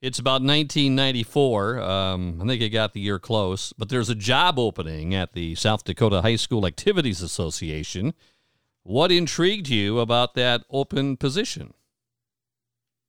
It's 0.00 0.20
about 0.20 0.42
1994. 0.42 1.80
Um, 1.80 2.40
I 2.40 2.47
think 2.47 2.62
I 2.62 2.68
got 2.68 2.92
the 2.92 3.00
year 3.00 3.18
close, 3.18 3.73
but 3.76 3.88
there's 3.88 4.08
a 4.08 4.14
job 4.14 4.58
opening 4.58 5.12
at 5.12 5.32
the 5.32 5.56
South 5.56 5.82
Dakota 5.82 6.23
High 6.23 6.37
School 6.37 6.66
Activities 6.66 7.20
Association. 7.20 8.14
What 8.85 9.11
intrigued 9.11 9.68
you 9.68 9.99
about 9.99 10.35
that 10.35 10.62
open 10.70 11.16
position? 11.16 11.75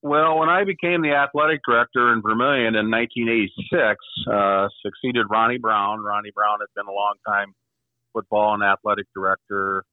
Well, 0.01 0.39
when 0.39 0.47
I 0.47 0.63
became 0.63 1.01
the 1.01 1.11
athletic 1.11 1.59
director 1.67 2.13
in 2.13 2.21
Vermillion 2.21 2.75
in 2.75 2.89
1986, 2.89 3.99
uh, 4.31 4.69
succeeded 4.81 5.25
Ronnie 5.29 5.57
Brown. 5.57 5.99
Ronnie 5.99 6.31
Brown 6.33 6.59
had 6.61 6.73
been 6.73 6.87
a 6.87 6.95
long 6.95 7.15
time 7.27 7.53
football 8.13 8.53
and 8.53 8.63
athletic 8.63 9.07
director 9.13 9.83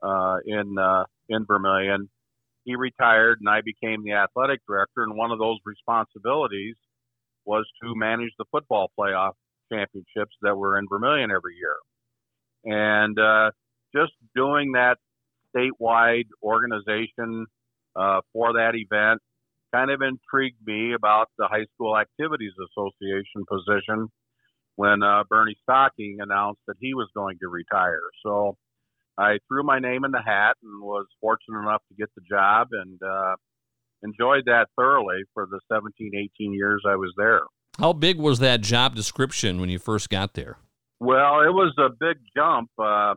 uh, 0.00 0.36
in 0.46 0.78
uh, 0.78 1.04
in 1.28 1.44
Vermillion. 1.44 2.08
He 2.64 2.76
retired, 2.76 3.38
and 3.40 3.48
I 3.48 3.62
became 3.62 4.04
the 4.04 4.12
athletic 4.12 4.60
director. 4.68 5.02
And 5.02 5.16
one 5.16 5.32
of 5.32 5.40
those 5.40 5.58
responsibilities 5.64 6.76
was 7.44 7.66
to 7.82 7.96
manage 7.96 8.30
the 8.38 8.44
football 8.52 8.92
playoff 8.96 9.32
championships 9.72 10.36
that 10.42 10.54
were 10.56 10.78
in 10.78 10.86
Vermillion 10.88 11.32
every 11.32 11.56
year. 11.56 11.76
And 12.64 13.18
uh, 13.18 13.50
just 13.92 14.12
doing 14.36 14.72
that 14.72 14.98
statewide 15.56 16.26
organization 16.44 17.46
uh, 17.96 18.20
for 18.32 18.52
that 18.52 18.74
event 18.76 19.20
kind 19.74 19.90
of 19.90 20.00
intrigued 20.02 20.64
me 20.66 20.94
about 20.94 21.28
the 21.38 21.46
High 21.46 21.66
School 21.74 21.96
Activities 21.96 22.52
Association 22.70 23.44
position 23.48 24.08
when 24.76 25.02
uh, 25.02 25.24
Bernie 25.28 25.56
Stocking 25.62 26.18
announced 26.20 26.60
that 26.66 26.76
he 26.80 26.94
was 26.94 27.08
going 27.14 27.38
to 27.40 27.48
retire. 27.48 28.00
So 28.24 28.56
I 29.18 29.38
threw 29.48 29.64
my 29.64 29.80
name 29.80 30.04
in 30.04 30.12
the 30.12 30.22
hat 30.24 30.56
and 30.62 30.80
was 30.80 31.06
fortunate 31.20 31.58
enough 31.60 31.82
to 31.88 31.94
get 31.96 32.08
the 32.14 32.22
job 32.28 32.68
and 32.72 33.00
uh, 33.02 33.34
enjoyed 34.02 34.44
that 34.46 34.68
thoroughly 34.76 35.22
for 35.34 35.46
the 35.50 35.60
17, 35.72 36.12
18 36.14 36.52
years 36.52 36.82
I 36.88 36.94
was 36.94 37.12
there. 37.16 37.42
How 37.78 37.92
big 37.92 38.18
was 38.18 38.38
that 38.38 38.60
job 38.60 38.94
description 38.94 39.60
when 39.60 39.68
you 39.68 39.78
first 39.78 40.10
got 40.10 40.34
there? 40.34 40.58
Well, 41.00 41.42
it 41.42 41.52
was 41.52 41.74
a 41.78 41.90
big 41.90 42.18
jump. 42.36 42.70
Uh, 42.78 43.14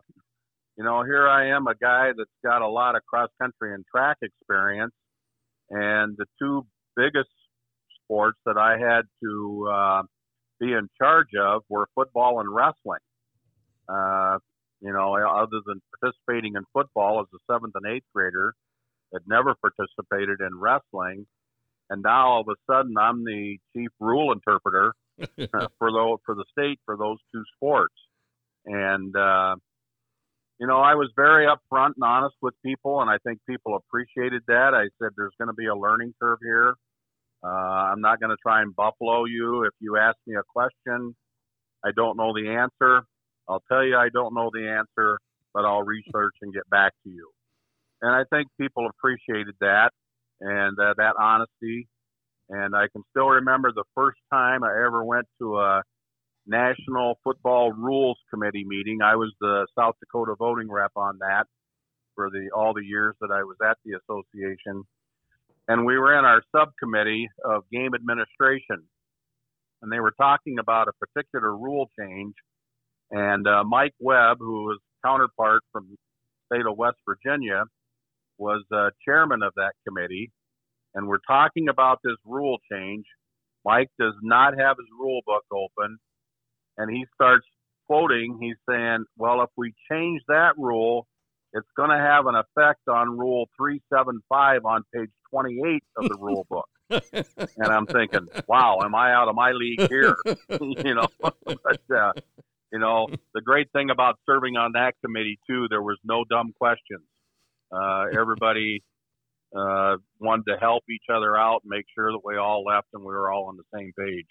you 0.76 0.84
know, 0.84 1.02
here 1.04 1.28
I 1.28 1.48
am, 1.48 1.66
a 1.66 1.74
guy 1.74 2.10
that's 2.16 2.30
got 2.44 2.62
a 2.62 2.68
lot 2.68 2.96
of 2.96 3.02
cross 3.04 3.30
country 3.40 3.74
and 3.74 3.84
track 3.94 4.18
experience, 4.22 4.92
and 5.72 6.16
the 6.18 6.26
two 6.38 6.66
biggest 6.96 7.30
sports 8.04 8.38
that 8.44 8.58
I 8.58 8.72
had 8.78 9.02
to 9.22 9.68
uh, 9.72 10.02
be 10.60 10.72
in 10.72 10.88
charge 11.00 11.30
of 11.40 11.62
were 11.68 11.88
football 11.94 12.40
and 12.40 12.54
wrestling. 12.54 13.00
Uh, 13.88 14.38
you 14.82 14.92
know, 14.92 15.14
other 15.14 15.60
than 15.64 15.80
participating 15.98 16.54
in 16.56 16.64
football 16.72 17.20
as 17.20 17.26
a 17.34 17.52
seventh 17.52 17.74
and 17.74 17.86
eighth 17.86 18.04
grader, 18.14 18.52
had 19.12 19.22
never 19.26 19.54
participated 19.54 20.40
in 20.40 20.58
wrestling, 20.58 21.26
and 21.88 22.02
now 22.02 22.28
all 22.28 22.40
of 22.42 22.48
a 22.48 22.56
sudden 22.70 22.94
I'm 22.98 23.24
the 23.24 23.58
chief 23.74 23.90
rule 23.98 24.32
interpreter 24.32 24.92
for 25.18 25.90
the 25.90 26.16
for 26.26 26.34
the 26.34 26.44
state 26.50 26.80
for 26.84 26.96
those 26.96 27.18
two 27.32 27.44
sports, 27.56 27.94
and 28.66 29.14
uh, 29.16 29.56
you 30.62 30.68
know, 30.68 30.78
I 30.78 30.94
was 30.94 31.10
very 31.16 31.44
upfront 31.46 31.94
and 31.96 32.04
honest 32.04 32.36
with 32.40 32.54
people, 32.64 33.00
and 33.00 33.10
I 33.10 33.18
think 33.26 33.40
people 33.50 33.74
appreciated 33.74 34.42
that. 34.46 34.74
I 34.74 34.84
said, 35.00 35.10
"There's 35.16 35.34
going 35.36 35.48
to 35.48 35.54
be 35.54 35.66
a 35.66 35.74
learning 35.74 36.14
curve 36.22 36.38
here. 36.40 36.74
Uh, 37.42 37.48
I'm 37.90 38.00
not 38.00 38.20
going 38.20 38.30
to 38.30 38.36
try 38.40 38.62
and 38.62 38.74
buffalo 38.76 39.24
you. 39.24 39.64
If 39.64 39.72
you 39.80 39.96
ask 39.96 40.16
me 40.24 40.36
a 40.36 40.44
question, 40.44 41.16
I 41.84 41.90
don't 41.96 42.16
know 42.16 42.32
the 42.32 42.48
answer. 42.48 43.02
I'll 43.48 43.64
tell 43.68 43.84
you 43.84 43.96
I 43.96 44.08
don't 44.10 44.36
know 44.36 44.52
the 44.54 44.68
answer, 44.68 45.18
but 45.52 45.64
I'll 45.64 45.82
research 45.82 46.34
and 46.42 46.54
get 46.54 46.70
back 46.70 46.92
to 47.02 47.10
you." 47.10 47.28
And 48.00 48.12
I 48.12 48.22
think 48.30 48.46
people 48.60 48.86
appreciated 48.86 49.56
that 49.58 49.90
and 50.40 50.78
uh, 50.78 50.94
that 50.96 51.14
honesty. 51.18 51.88
And 52.50 52.76
I 52.76 52.86
can 52.92 53.02
still 53.10 53.30
remember 53.30 53.72
the 53.72 53.84
first 53.96 54.20
time 54.32 54.62
I 54.62 54.70
ever 54.70 55.02
went 55.02 55.26
to 55.40 55.58
a 55.58 55.82
National 56.46 57.18
Football 57.22 57.72
Rules 57.72 58.18
Committee 58.30 58.64
meeting. 58.64 59.00
I 59.02 59.16
was 59.16 59.32
the 59.40 59.66
South 59.78 59.94
Dakota 60.00 60.34
voting 60.36 60.70
rep 60.70 60.92
on 60.96 61.18
that 61.18 61.44
for 62.14 62.30
the 62.30 62.50
all 62.54 62.74
the 62.74 62.84
years 62.84 63.14
that 63.20 63.30
I 63.32 63.42
was 63.42 63.56
at 63.64 63.78
the 63.84 63.98
association. 63.98 64.84
And 65.68 65.86
we 65.86 65.96
were 65.96 66.18
in 66.18 66.24
our 66.24 66.42
subcommittee 66.54 67.28
of 67.44 67.62
game 67.70 67.94
administration, 67.94 68.82
and 69.80 69.92
they 69.92 70.00
were 70.00 70.14
talking 70.18 70.58
about 70.58 70.88
a 70.88 70.92
particular 70.92 71.56
rule 71.56 71.88
change. 71.98 72.34
And 73.10 73.46
uh, 73.46 73.62
Mike 73.64 73.94
Webb, 74.00 74.38
who 74.40 74.64
was 74.64 74.78
counterpart 75.04 75.62
from 75.70 75.88
the 75.90 75.96
state 76.46 76.66
of 76.66 76.76
West 76.76 76.96
Virginia, 77.06 77.64
was 78.38 78.64
uh, 78.74 78.90
chairman 79.04 79.42
of 79.42 79.52
that 79.56 79.72
committee. 79.86 80.32
And 80.94 81.06
we're 81.06 81.24
talking 81.26 81.68
about 81.68 82.00
this 82.02 82.16
rule 82.26 82.58
change. 82.70 83.04
Mike 83.64 83.90
does 83.98 84.14
not 84.22 84.58
have 84.58 84.76
his 84.76 84.88
rule 84.98 85.20
book 85.24 85.44
open 85.52 85.98
and 86.78 86.90
he 86.90 87.04
starts 87.14 87.46
quoting. 87.86 88.38
He's 88.40 88.56
saying, 88.68 89.04
"Well, 89.16 89.42
if 89.42 89.50
we 89.56 89.74
change 89.90 90.22
that 90.28 90.52
rule, 90.56 91.06
it's 91.52 91.68
going 91.76 91.90
to 91.90 91.98
have 91.98 92.26
an 92.26 92.34
effect 92.34 92.88
on 92.88 93.18
Rule 93.18 93.48
375 93.56 94.64
on 94.64 94.84
page 94.94 95.10
28 95.30 95.82
of 95.96 96.08
the 96.08 96.16
rule 96.18 96.46
book." 96.48 96.68
and 96.90 97.66
I'm 97.66 97.86
thinking, 97.86 98.28
"Wow, 98.46 98.80
am 98.82 98.94
I 98.94 99.12
out 99.12 99.28
of 99.28 99.34
my 99.34 99.52
league 99.52 99.88
here?" 99.88 100.16
you 100.50 100.94
know, 100.94 101.06
but 101.20 101.80
uh, 101.94 102.12
you 102.72 102.78
know, 102.78 103.08
the 103.34 103.40
great 103.40 103.70
thing 103.72 103.90
about 103.90 104.18
serving 104.26 104.56
on 104.56 104.72
that 104.72 104.94
committee 105.04 105.38
too, 105.48 105.66
there 105.68 105.82
was 105.82 105.98
no 106.04 106.24
dumb 106.28 106.52
questions. 106.58 107.04
Uh, 107.70 108.04
everybody 108.18 108.82
uh, 109.56 109.96
wanted 110.18 110.44
to 110.46 110.56
help 110.58 110.84
each 110.90 111.04
other 111.14 111.36
out 111.36 111.60
and 111.64 111.70
make 111.70 111.86
sure 111.94 112.12
that 112.12 112.20
we 112.24 112.36
all 112.36 112.64
left 112.64 112.88
and 112.94 113.02
we 113.02 113.12
were 113.12 113.30
all 113.30 113.46
on 113.46 113.56
the 113.56 113.78
same 113.78 113.92
page. 113.98 114.26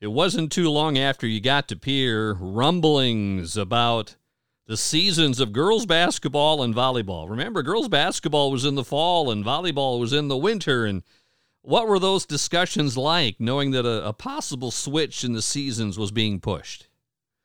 It 0.00 0.08
wasn't 0.08 0.50
too 0.50 0.70
long 0.70 0.96
after 0.96 1.26
you 1.26 1.40
got 1.40 1.68
to 1.68 1.76
Pierre, 1.76 2.32
rumblings 2.32 3.56
about 3.58 4.16
the 4.66 4.78
seasons 4.78 5.40
of 5.40 5.52
girls 5.52 5.84
basketball 5.84 6.62
and 6.62 6.74
volleyball. 6.74 7.28
Remember, 7.28 7.62
girls 7.62 7.88
basketball 7.88 8.50
was 8.50 8.64
in 8.64 8.76
the 8.76 8.84
fall 8.84 9.30
and 9.30 9.44
volleyball 9.44 10.00
was 10.00 10.14
in 10.14 10.28
the 10.28 10.38
winter. 10.38 10.86
And 10.86 11.02
what 11.60 11.86
were 11.86 11.98
those 11.98 12.24
discussions 12.24 12.96
like, 12.96 13.36
knowing 13.38 13.72
that 13.72 13.84
a, 13.84 14.06
a 14.08 14.14
possible 14.14 14.70
switch 14.70 15.22
in 15.22 15.34
the 15.34 15.42
seasons 15.42 15.98
was 15.98 16.12
being 16.12 16.40
pushed? 16.40 16.88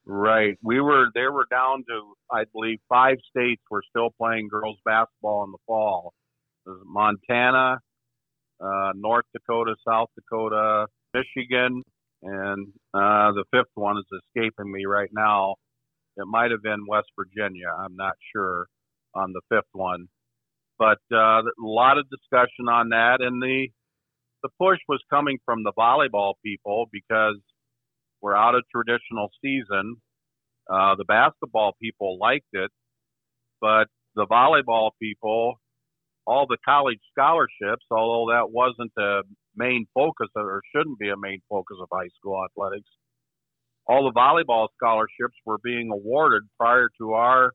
Right. 0.05 0.57
We 0.63 0.79
were, 0.79 1.07
they 1.13 1.27
were 1.27 1.47
down 1.51 1.83
to, 1.89 2.13
I 2.31 2.45
believe, 2.53 2.79
five 2.87 3.17
states 3.29 3.63
were 3.69 3.83
still 3.89 4.11
playing 4.17 4.47
girls 4.47 4.77
basketball 4.85 5.43
in 5.43 5.51
the 5.51 5.57
fall. 5.67 6.13
Montana, 6.65 7.79
uh, 8.61 8.91
North 8.95 9.25
Dakota, 9.33 9.75
South 9.85 10.09
Dakota, 10.15 10.87
Michigan, 11.13 11.81
and 12.25 12.67
uh, 12.93 13.31
the 13.33 13.45
fifth 13.51 13.71
one 13.75 13.97
is 13.97 14.05
escaping 14.23 14.71
me 14.71 14.85
right 14.85 15.09
now. 15.13 15.55
It 16.17 16.25
might 16.27 16.51
have 16.51 16.63
been 16.63 16.85
West 16.87 17.07
Virginia. 17.17 17.67
I'm 17.77 17.95
not 17.95 18.13
sure 18.35 18.67
on 19.13 19.31
the 19.33 19.41
fifth 19.49 19.69
one, 19.73 20.07
but 20.79 20.97
uh, 21.13 21.41
a 21.41 21.43
lot 21.59 21.97
of 21.97 22.05
discussion 22.09 22.67
on 22.69 22.89
that, 22.89 23.17
and 23.21 23.41
the 23.41 23.67
the 24.43 24.49
push 24.59 24.79
was 24.87 25.01
coming 25.09 25.37
from 25.45 25.63
the 25.63 25.73
volleyball 25.77 26.33
people 26.43 26.85
because 26.91 27.37
we're 28.21 28.35
out 28.35 28.55
of 28.55 28.63
traditional 28.73 29.29
season. 29.43 29.97
Uh, 30.69 30.95
the 30.95 31.05
basketball 31.05 31.73
people 31.81 32.17
liked 32.19 32.45
it, 32.53 32.71
but 33.61 33.85
the 34.15 34.25
volleyball 34.27 34.91
people, 35.01 35.55
all 36.27 36.47
the 36.47 36.57
college 36.65 36.99
scholarships, 37.11 37.85
although 37.91 38.33
that 38.33 38.51
wasn't 38.51 38.91
a 38.97 39.21
main 39.55 39.87
focus 39.93 40.27
or 40.35 40.61
shouldn't 40.75 40.99
be 40.99 41.09
a 41.09 41.17
main 41.17 41.41
focus 41.49 41.77
of 41.81 41.87
high 41.91 42.09
school 42.17 42.43
athletics. 42.43 42.89
All 43.87 44.03
the 44.03 44.17
volleyball 44.17 44.67
scholarships 44.75 45.35
were 45.45 45.59
being 45.63 45.91
awarded 45.91 46.43
prior 46.59 46.89
to 46.99 47.13
our 47.13 47.51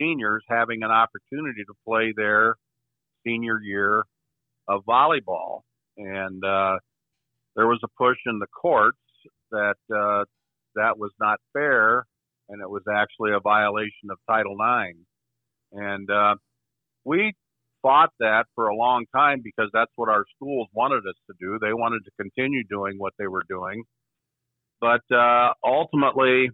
seniors 0.00 0.42
having 0.48 0.82
an 0.82 0.90
opportunity 0.90 1.64
to 1.64 1.74
play 1.86 2.12
their 2.16 2.56
senior 3.26 3.60
year 3.60 4.04
of 4.68 4.84
volleyball. 4.88 5.60
And 5.96 6.42
uh, 6.42 6.76
there 7.56 7.66
was 7.66 7.80
a 7.84 7.88
push 7.98 8.18
in 8.26 8.38
the 8.38 8.46
courts 8.46 8.96
that 9.50 9.76
uh, 9.94 10.24
that 10.76 10.98
was 10.98 11.10
not 11.20 11.38
fair 11.52 12.06
and 12.50 12.60
it 12.60 12.68
was 12.68 12.82
actually 12.92 13.32
a 13.32 13.40
violation 13.40 14.10
of 14.10 14.18
Title 14.28 14.56
IX. 14.60 14.98
And 15.72 16.10
uh, 16.10 16.34
we 17.04 17.32
fought 17.82 18.10
that 18.20 18.44
for 18.54 18.68
a 18.68 18.76
long 18.76 19.04
time 19.14 19.40
because 19.42 19.70
that's 19.72 19.92
what 19.96 20.08
our 20.08 20.24
schools 20.36 20.68
wanted 20.72 21.06
us 21.08 21.16
to 21.28 21.34
do. 21.40 21.58
They 21.60 21.72
wanted 21.72 22.02
to 22.04 22.10
continue 22.20 22.62
doing 22.68 22.98
what 22.98 23.14
they 23.18 23.26
were 23.26 23.44
doing. 23.48 23.84
But 24.80 25.02
uh, 25.14 25.52
ultimately, 25.64 26.50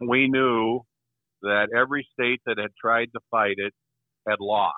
we 0.00 0.28
knew 0.28 0.80
that 1.42 1.68
every 1.76 2.06
state 2.12 2.40
that 2.46 2.58
had 2.58 2.70
tried 2.80 3.06
to 3.14 3.20
fight 3.30 3.56
it 3.58 3.72
had 4.28 4.40
lost. 4.40 4.74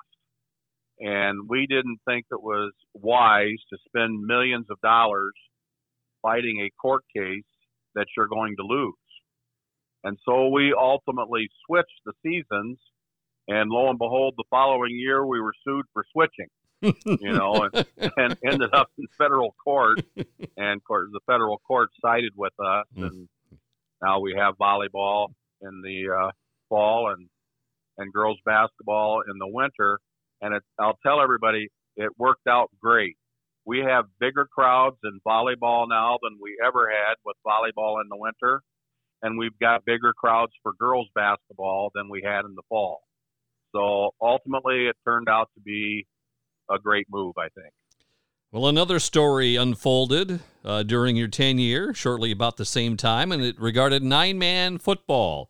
And 0.99 1.49
we 1.49 1.65
didn't 1.67 1.99
think 2.07 2.25
it 2.31 2.41
was 2.41 2.71
wise 2.93 3.57
to 3.71 3.77
spend 3.87 4.21
millions 4.21 4.67
of 4.69 4.79
dollars 4.81 5.33
fighting 6.21 6.61
a 6.61 6.69
court 6.79 7.03
case 7.15 7.43
that 7.95 8.05
you're 8.15 8.27
going 8.27 8.55
to 8.57 8.63
lose. 8.63 8.93
And 10.03 10.17
so 10.25 10.49
we 10.49 10.75
ultimately 10.79 11.49
switched 11.65 12.01
the 12.05 12.13
seasons 12.23 12.77
and 13.51 13.69
lo 13.69 13.89
and 13.89 13.99
behold, 13.99 14.35
the 14.37 14.45
following 14.49 14.97
year 14.97 15.25
we 15.25 15.41
were 15.41 15.53
sued 15.65 15.85
for 15.91 16.05
switching. 16.13 16.47
you 16.81 17.33
know, 17.33 17.69
and, 17.71 17.85
and 18.17 18.37
ended 18.45 18.73
up 18.73 18.89
in 18.97 19.05
federal 19.17 19.53
court, 19.63 20.01
and 20.57 20.77
of 20.77 20.83
course 20.83 21.09
the 21.11 21.19
federal 21.27 21.59
court 21.59 21.89
sided 22.01 22.31
with 22.35 22.53
us, 22.59 22.85
mm. 22.97 23.07
and 23.07 23.27
now 24.01 24.19
we 24.19 24.33
have 24.35 24.55
volleyball 24.57 25.27
in 25.61 25.81
the 25.83 26.05
uh, 26.09 26.31
fall 26.69 27.11
and 27.11 27.27
and 27.97 28.11
girls 28.13 28.39
basketball 28.45 29.21
in 29.29 29.37
the 29.37 29.47
winter. 29.47 29.99
And 30.41 30.55
it, 30.55 30.63
I'll 30.79 30.97
tell 31.05 31.21
everybody, 31.21 31.67
it 31.97 32.09
worked 32.17 32.47
out 32.47 32.69
great. 32.81 33.15
We 33.65 33.79
have 33.79 34.05
bigger 34.19 34.47
crowds 34.51 34.97
in 35.03 35.19
volleyball 35.27 35.87
now 35.87 36.17
than 36.23 36.39
we 36.41 36.57
ever 36.65 36.89
had 36.89 37.15
with 37.23 37.35
volleyball 37.45 38.01
in 38.01 38.07
the 38.09 38.17
winter, 38.17 38.61
and 39.21 39.37
we've 39.37 39.59
got 39.59 39.85
bigger 39.85 40.13
crowds 40.13 40.53
for 40.63 40.71
girls 40.79 41.09
basketball 41.13 41.91
than 41.93 42.09
we 42.09 42.23
had 42.25 42.45
in 42.45 42.55
the 42.55 42.63
fall. 42.69 43.01
So 43.73 44.11
ultimately, 44.21 44.87
it 44.87 44.95
turned 45.05 45.29
out 45.29 45.49
to 45.55 45.61
be 45.61 46.05
a 46.69 46.79
great 46.79 47.07
move, 47.09 47.35
I 47.37 47.49
think. 47.49 47.73
Well, 48.51 48.67
another 48.67 48.99
story 48.99 49.55
unfolded 49.55 50.41
uh, 50.65 50.83
during 50.83 51.15
your 51.15 51.29
tenure, 51.29 51.93
shortly 51.93 52.31
about 52.31 52.57
the 52.57 52.65
same 52.65 52.97
time, 52.97 53.31
and 53.31 53.41
it 53.41 53.59
regarded 53.59 54.03
nine 54.03 54.37
man 54.37 54.77
football. 54.77 55.49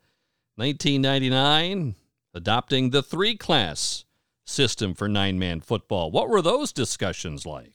1999, 0.56 1.96
adopting 2.36 2.92
the 2.92 3.02
three 3.02 3.36
class 3.36 4.06
system 4.46 4.94
for 4.94 5.08
nine 5.08 5.40
man 5.40 5.62
football. 5.62 6.12
What 6.12 6.30
were 6.30 6.42
those 6.42 6.72
discussions 6.72 7.46
like? 7.46 7.74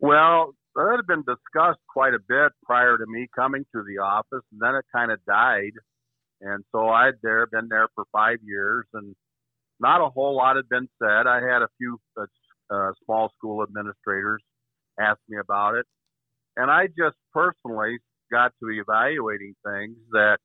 Well, 0.00 0.54
that 0.74 0.96
had 0.96 1.06
been 1.06 1.24
discussed 1.24 1.80
quite 1.88 2.12
a 2.12 2.18
bit 2.18 2.52
prior 2.64 2.98
to 2.98 3.06
me 3.06 3.28
coming 3.34 3.64
to 3.72 3.82
the 3.82 4.02
office, 4.02 4.44
and 4.52 4.60
then 4.60 4.74
it 4.74 4.84
kind 4.92 5.10
of 5.10 5.24
died. 5.24 5.72
And 6.40 6.64
so 6.72 6.88
I'd 6.88 7.14
there 7.22 7.46
been 7.46 7.68
there 7.68 7.88
for 7.94 8.04
five 8.12 8.38
years, 8.44 8.84
and 8.92 9.14
not 9.80 10.00
a 10.00 10.10
whole 10.10 10.36
lot 10.36 10.56
had 10.56 10.68
been 10.68 10.88
said. 11.00 11.26
I 11.26 11.36
had 11.36 11.62
a 11.62 11.68
few 11.78 11.98
uh, 12.18 12.24
uh, 12.74 12.92
small 13.04 13.30
school 13.36 13.62
administrators 13.62 14.42
ask 15.00 15.18
me 15.28 15.38
about 15.38 15.74
it, 15.74 15.86
and 16.56 16.70
I 16.70 16.86
just 16.86 17.16
personally 17.32 17.98
got 18.30 18.52
to 18.62 18.70
evaluating 18.70 19.54
things 19.64 19.96
that 20.12 20.38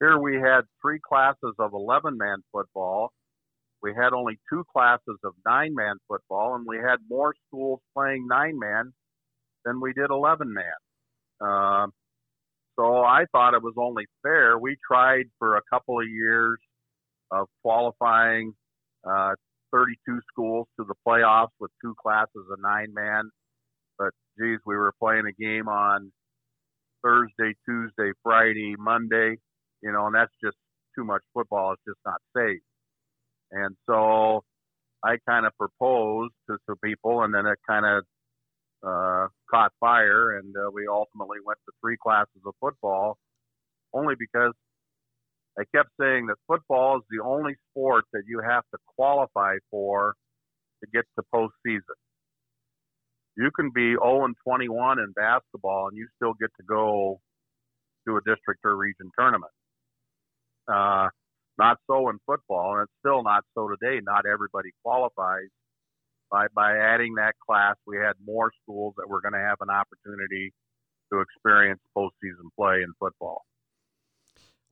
here 0.00 0.18
we 0.18 0.36
had 0.36 0.62
three 0.82 1.00
classes 1.06 1.54
of 1.58 1.72
11 1.72 2.18
man 2.18 2.38
football. 2.52 3.12
We 3.82 3.94
had 3.94 4.12
only 4.12 4.38
two 4.50 4.64
classes 4.72 5.18
of 5.24 5.32
nine 5.46 5.74
man 5.74 5.96
football, 6.08 6.54
and 6.54 6.66
we 6.66 6.76
had 6.76 6.98
more 7.08 7.34
schools 7.48 7.80
playing 7.96 8.26
nine 8.28 8.58
man 8.58 8.92
than 9.64 9.80
we 9.80 9.92
did 9.92 10.10
11 10.10 10.52
man. 10.52 10.64
Uh, 11.40 11.86
so 12.78 12.98
I 12.98 13.24
thought 13.32 13.54
it 13.54 13.62
was 13.62 13.74
only 13.78 14.04
fair. 14.22 14.58
We 14.58 14.76
tried 14.86 15.26
for 15.38 15.56
a 15.56 15.62
couple 15.70 15.98
of 15.98 16.08
years 16.08 16.58
of 17.30 17.48
qualifying 17.62 18.54
uh, 19.08 19.32
32 19.72 20.20
schools 20.30 20.66
to 20.78 20.86
the 20.86 20.94
playoffs 21.06 21.54
with 21.60 21.70
two 21.82 21.94
classes 22.02 22.44
of 22.50 22.58
nine 22.60 22.92
man. 22.94 23.30
But 23.98 24.10
geez, 24.38 24.58
we 24.66 24.76
were 24.76 24.92
playing 25.00 25.24
a 25.26 25.42
game 25.42 25.68
on 25.68 26.12
Thursday, 27.02 27.54
Tuesday, 27.68 28.12
Friday, 28.22 28.74
Monday, 28.78 29.36
you 29.82 29.92
know, 29.92 30.06
and 30.06 30.14
that's 30.14 30.32
just 30.42 30.56
too 30.96 31.04
much 31.04 31.22
football. 31.34 31.72
It's 31.72 31.82
just 31.86 32.00
not 32.04 32.20
safe. 32.36 32.60
And 33.52 33.76
so 33.88 34.42
I 35.04 35.16
kind 35.28 35.46
of 35.46 35.52
proposed 35.58 36.34
to 36.50 36.56
some 36.66 36.76
people, 36.82 37.22
and 37.22 37.32
then 37.34 37.46
it 37.46 37.58
kind 37.68 37.86
of 37.86 38.04
uh, 38.86 39.28
caught 39.50 39.72
fire, 39.80 40.38
and 40.38 40.54
uh, 40.56 40.70
we 40.72 40.86
ultimately 40.88 41.38
went 41.44 41.58
to 41.66 41.72
three 41.80 41.96
classes 42.02 42.42
of 42.44 42.54
football, 42.60 43.18
only 43.92 44.14
because 44.18 44.52
I 45.58 45.64
kept 45.74 45.90
saying 46.00 46.26
that 46.26 46.36
football 46.46 46.98
is 46.98 47.02
the 47.10 47.24
only 47.24 47.54
sport 47.70 48.04
that 48.12 48.24
you 48.26 48.40
have 48.46 48.64
to 48.72 48.78
qualify 48.96 49.56
for 49.70 50.14
to 50.82 50.90
get 50.92 51.04
to 51.18 51.24
postseason. 51.34 51.96
You 53.36 53.50
can 53.54 53.70
be 53.74 53.92
0 53.92 54.24
and 54.24 54.34
21 54.46 54.98
in 54.98 55.12
basketball, 55.12 55.88
and 55.88 55.96
you 55.96 56.08
still 56.16 56.34
get 56.40 56.50
to 56.58 56.64
go 56.66 57.20
to 58.06 58.16
a 58.16 58.20
district 58.20 58.60
or 58.64 58.76
region 58.76 59.10
tournament. 59.18 59.52
Uh, 60.68 61.08
not 61.58 61.78
so 61.86 62.08
in 62.10 62.18
football, 62.26 62.74
and 62.74 62.82
it's 62.84 62.92
still 63.00 63.22
not 63.22 63.44
so 63.54 63.68
today. 63.68 64.00
Not 64.02 64.24
everybody 64.26 64.70
qualifies. 64.84 65.48
By 66.30 66.48
by 66.54 66.76
adding 66.76 67.14
that 67.16 67.34
class, 67.46 67.76
we 67.86 67.96
had 67.98 68.14
more 68.24 68.50
schools 68.62 68.94
that 68.96 69.08
were 69.08 69.20
going 69.20 69.34
to 69.34 69.38
have 69.38 69.58
an 69.60 69.70
opportunity 69.70 70.52
to 71.12 71.20
experience 71.20 71.80
postseason 71.96 72.50
play 72.58 72.82
in 72.82 72.92
football. 72.98 73.42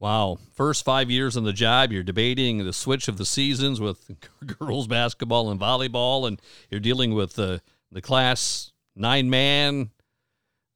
Wow. 0.04 0.36
First 0.52 0.84
five 0.84 1.10
years 1.10 1.34
on 1.34 1.44
the 1.44 1.52
job, 1.54 1.90
you're 1.90 2.02
debating 2.02 2.62
the 2.62 2.74
switch 2.74 3.08
of 3.08 3.16
the 3.16 3.24
seasons 3.24 3.80
with 3.80 4.10
girls 4.58 4.86
basketball 4.86 5.50
and 5.50 5.58
volleyball, 5.58 6.28
and 6.28 6.42
you're 6.68 6.78
dealing 6.78 7.14
with 7.14 7.36
the, 7.36 7.62
the 7.90 8.02
class 8.02 8.72
nine 8.94 9.30
man 9.30 9.92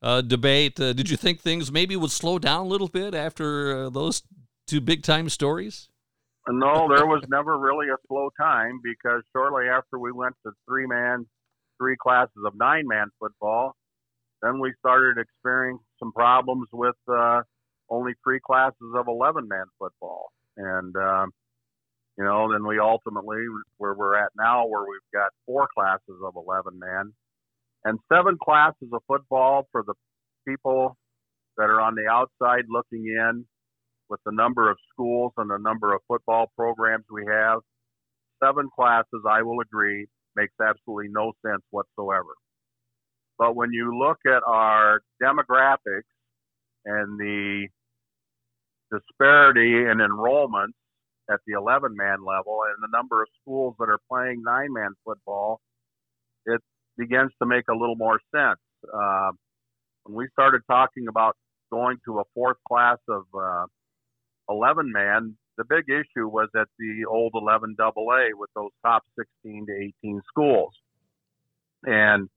uh, 0.00 0.22
debate. 0.22 0.80
Uh, 0.80 0.94
did 0.94 1.10
you 1.10 1.16
think 1.18 1.42
things 1.42 1.70
maybe 1.70 1.94
would 1.94 2.10
slow 2.10 2.38
down 2.38 2.64
a 2.64 2.68
little 2.70 2.88
bit 2.88 3.14
after 3.14 3.76
uh, 3.76 3.90
those 3.90 4.22
two 4.66 4.80
big 4.80 5.02
time 5.02 5.28
stories? 5.28 5.90
No, 6.48 6.88
there 6.88 7.04
was 7.04 7.22
never 7.28 7.58
really 7.58 7.88
a 7.88 7.98
slow 8.06 8.30
time 8.40 8.80
because 8.82 9.20
shortly 9.36 9.68
after 9.68 9.98
we 9.98 10.10
went 10.10 10.36
to 10.46 10.52
three 10.66 10.86
man, 10.86 11.26
three 11.76 11.96
classes 12.02 12.42
of 12.46 12.54
nine 12.56 12.88
man 12.88 13.08
football, 13.20 13.76
then 14.40 14.58
we 14.58 14.72
started 14.78 15.18
experiencing 15.18 15.84
some 15.98 16.12
problems 16.12 16.68
with 16.72 16.96
uh, 17.12 17.42
only 17.90 18.12
three 18.24 18.40
classes 18.44 18.92
of 18.96 19.06
11 19.08 19.48
man 19.48 19.66
football. 19.78 20.30
And, 20.56 20.94
um, 20.96 21.30
you 22.18 22.24
know, 22.24 22.50
then 22.52 22.66
we 22.66 22.78
ultimately, 22.78 23.44
where 23.78 23.94
we're 23.94 24.16
at 24.16 24.32
now, 24.36 24.66
where 24.66 24.82
we've 24.82 25.12
got 25.12 25.30
four 25.46 25.68
classes 25.74 26.20
of 26.24 26.34
11 26.36 26.78
man 26.78 27.12
and 27.84 27.98
seven 28.12 28.36
classes 28.42 28.88
of 28.92 29.02
football 29.06 29.66
for 29.72 29.84
the 29.86 29.94
people 30.46 30.96
that 31.56 31.64
are 31.64 31.80
on 31.80 31.94
the 31.94 32.06
outside 32.10 32.64
looking 32.68 33.06
in 33.06 33.46
with 34.08 34.20
the 34.24 34.32
number 34.32 34.70
of 34.70 34.76
schools 34.92 35.32
and 35.36 35.50
the 35.50 35.58
number 35.58 35.94
of 35.94 36.00
football 36.08 36.50
programs 36.56 37.04
we 37.10 37.24
have. 37.30 37.60
Seven 38.42 38.68
classes, 38.74 39.22
I 39.28 39.42
will 39.42 39.60
agree, 39.60 40.06
makes 40.36 40.54
absolutely 40.60 41.08
no 41.10 41.32
sense 41.44 41.62
whatsoever. 41.70 42.34
But 43.38 43.54
when 43.54 43.72
you 43.72 43.96
look 43.98 44.18
at 44.26 44.42
our 44.46 45.00
demographics 45.22 46.10
and 46.84 47.18
the 47.18 47.68
disparity 48.90 49.76
in 49.76 49.98
enrollments 49.98 50.76
at 51.30 51.40
the 51.46 51.52
11 51.54 51.94
man 51.94 52.24
level 52.24 52.60
and 52.68 52.82
the 52.82 52.96
number 52.96 53.22
of 53.22 53.28
schools 53.42 53.74
that 53.78 53.88
are 53.88 54.00
playing 54.10 54.42
nine 54.42 54.72
man 54.72 54.90
football, 55.04 55.60
it 56.46 56.60
begins 56.96 57.30
to 57.40 57.46
make 57.46 57.64
a 57.70 57.74
little 57.74 57.96
more 57.96 58.20
sense. 58.34 58.60
Uh, 58.92 59.30
when 60.04 60.16
we 60.16 60.28
started 60.32 60.62
talking 60.70 61.06
about 61.08 61.36
going 61.70 61.98
to 62.06 62.20
a 62.20 62.22
fourth 62.34 62.56
class 62.66 62.98
of 63.08 63.24
uh, 63.38 63.66
11 64.48 64.90
man, 64.90 65.36
the 65.58 65.64
big 65.64 65.88
issue 65.88 66.26
was 66.28 66.48
at 66.56 66.68
the 66.78 67.04
old 67.08 67.32
11 67.34 67.76
AA 67.78 68.28
with 68.34 68.50
those 68.54 68.70
top 68.84 69.02
16 69.18 69.66
to 69.66 69.90
18 70.02 70.22
schools. 70.28 70.72
And 71.84 72.28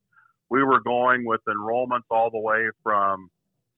we 0.50 0.64
were 0.64 0.82
going 0.82 1.26
with 1.26 1.42
enrollments 1.48 2.10
all 2.10 2.30
the 2.30 2.40
way 2.40 2.70
from 2.84 3.30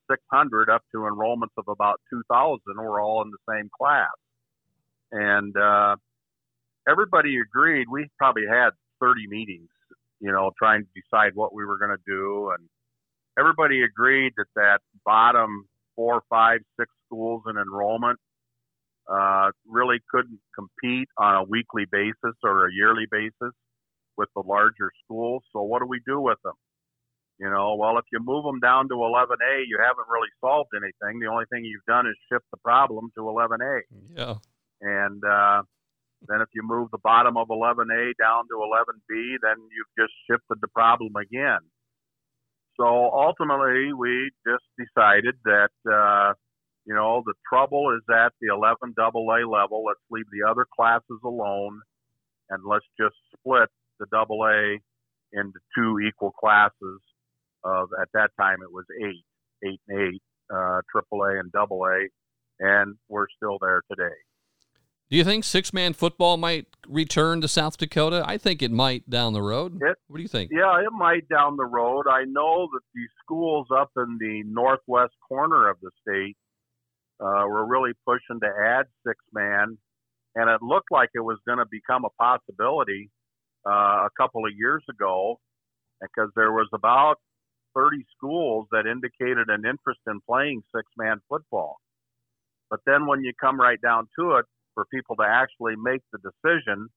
600 0.10 0.70
up 0.70 0.84
to 0.92 1.00
enrollments 1.00 1.56
of 1.58 1.68
about 1.68 2.00
2,000 2.10 2.60
were 2.78 3.02
all 3.02 3.22
in 3.22 3.32
the 3.32 3.54
same 3.54 3.70
class. 3.78 4.10
And 5.12 5.56
uh, 5.56 5.96
everybody 6.88 7.38
agreed. 7.40 7.88
We 7.92 8.08
probably 8.18 8.46
had 8.50 8.72
30 9.00 9.28
meetings, 9.28 9.70
you 10.20 10.32
know, 10.32 10.52
trying 10.58 10.84
to 10.84 11.02
decide 11.02 11.32
what 11.36 11.54
we 11.54 11.66
were 11.66 11.78
going 11.78 11.96
to 11.96 12.04
do. 12.06 12.52
And 12.58 12.68
everybody 13.38 13.84
agreed 13.84 14.34
that 14.38 14.48
that 14.56 14.80
bottom 15.06 15.68
four, 15.96 16.24
five, 16.30 16.60
six 16.80 16.92
schools 17.06 17.44
in 17.48 17.58
enrollment 17.58 18.20
uh, 19.12 19.52
really 19.68 20.00
couldn't 20.10 20.40
compete 20.56 21.10
on 21.18 21.36
a 21.36 21.44
weekly 21.44 21.86
basis 21.92 22.36
or 22.44 22.68
a 22.68 22.74
yearly 22.74 23.06
basis 23.12 23.54
with 24.18 24.30
the 24.36 24.42
larger 24.46 24.92
schools. 25.04 25.44
So 25.52 25.62
what 25.62 25.80
do 25.80 25.86
we 25.86 26.00
do 26.06 26.20
with 26.20 26.38
them? 26.44 26.54
You 27.44 27.50
know, 27.50 27.76
well, 27.76 27.98
if 27.98 28.06
you 28.14 28.24
move 28.24 28.46
them 28.46 28.62
down 28.62 28.88
to 28.88 28.96
11A, 28.96 29.68
you 29.68 29.76
haven't 29.84 30.08
really 30.08 30.32
solved 30.40 30.72
anything. 30.72 31.20
The 31.20 31.28
only 31.28 31.44
thing 31.52 31.66
you've 31.66 31.84
done 31.84 32.08
is 32.08 32.16
shift 32.32 32.46
the 32.52 32.64
problem 32.64 33.12
to 33.16 33.22
11A. 33.22 33.82
Yeah. 34.16 34.36
And 34.80 35.20
uh, 35.20 35.64
then 36.30 36.40
if 36.40 36.48
you 36.56 36.64
move 36.64 36.88
the 36.92 37.04
bottom 37.04 37.36
of 37.36 37.50
11A 37.50 38.14
down 38.16 38.48
to 38.48 38.56
11B, 38.56 39.44
then 39.44 39.60
you've 39.76 39.92
just 40.00 40.14
shifted 40.24 40.60
the 40.62 40.70
problem 40.70 41.12
again. 41.20 41.60
So 42.80 43.12
ultimately, 43.12 43.92
we 43.92 44.32
just 44.48 44.64
decided 44.80 45.36
that 45.44 45.76
uh, 45.84 46.34
you 46.86 46.96
know 46.96 47.24
the 47.26 47.34
trouble 47.52 47.94
is 47.96 48.04
at 48.10 48.32
the 48.40 48.56
11 48.56 48.96
AA 48.98 49.44
level. 49.46 49.84
Let's 49.86 50.00
leave 50.10 50.26
the 50.32 50.50
other 50.50 50.66
classes 50.74 51.20
alone, 51.26 51.82
and 52.50 52.64
let's 52.66 52.88
just 52.98 53.16
split 53.36 53.70
the 54.00 54.08
AA 54.16 54.80
into 55.34 55.60
two 55.76 56.00
equal 56.00 56.32
classes. 56.32 57.02
Of 57.66 57.90
at 58.02 58.10
that 58.14 58.32
time 58.40 58.58
it 58.62 58.72
was 58.72 58.86
eight, 59.02 59.24
eight 59.66 59.80
and 59.88 60.14
eight, 60.14 60.22
uh, 60.54 60.82
AAA 60.94 61.40
and 61.40 61.52
AA, 61.56 62.08
and 62.60 62.96
we're 63.08 63.28
still 63.38 63.58
there 63.62 63.82
today. 63.90 64.16
Do 65.10 65.18
you 65.18 65.24
think 65.24 65.44
six 65.44 65.72
man 65.74 65.94
football 65.94 66.38
might 66.38 66.66
return 66.88 67.42
to 67.42 67.48
South 67.48 67.78
Dakota? 67.78 68.24
I 68.26 68.38
think 68.38 68.62
it 68.62 68.72
might 68.72 69.08
down 69.10 69.34
the 69.34 69.42
road. 69.44 69.76
It, 69.76 69.98
what 70.08 70.18
do 70.18 70.24
you 70.24 70.28
think? 70.28 70.52
Yeah, 70.52 70.80
it 70.80 70.92
might 70.92 71.28
down 71.30 71.56
the 71.56 71.66
road. 71.66 72.08
I 72.10 72.24
know 72.26 72.68
that 72.74 72.82
the 72.96 73.08
schools 73.24 73.68
up 73.72 73.92
in 73.96 74.18
the 74.20 74.42
northwest 74.46 75.14
corner 75.28 75.70
of 75.70 75.78
the 75.82 75.92
state 76.02 76.36
uh, 77.20 77.46
were 77.48 77.66
really 77.66 77.92
pushing 78.08 78.40
to 78.40 78.48
add 78.48 78.86
six 79.06 79.18
man, 79.32 79.78
and 80.36 80.50
it 80.50 80.62
looked 80.62 80.92
like 80.92 81.10
it 81.14 81.24
was 81.24 81.38
going 81.46 81.60
to 81.60 81.68
become 81.70 82.06
a 82.06 82.10
possibility 82.20 83.12
uh, 83.68 84.08
a 84.08 84.10
couple 84.18 84.46
of 84.46 84.52
years 84.58 84.84
ago 84.90 85.40
because 86.02 86.32
there 86.36 86.52
was 86.52 86.68
about 86.74 87.18
30 87.76 88.06
schools 88.16 88.68
that 88.72 88.86
indicated 88.86 89.50
an 89.50 89.66
interest 89.66 90.02
in 90.08 90.20
playing 90.28 90.64
six 90.76 90.88
man 90.98 91.22
football. 91.30 91.78
But 92.70 92.80
then 92.86 93.06
when 93.06 93.24
you 93.24 93.34
come 93.40 93.60
right 93.60 93.80
down 93.82 94.08
to 94.20 94.38
it, 94.38 94.46
for 94.74 94.86
people 94.86 95.16
to 95.18 95.24
actually 95.24 95.76
make 95.76 96.02
the 96.12 96.20
decision. 96.20 96.90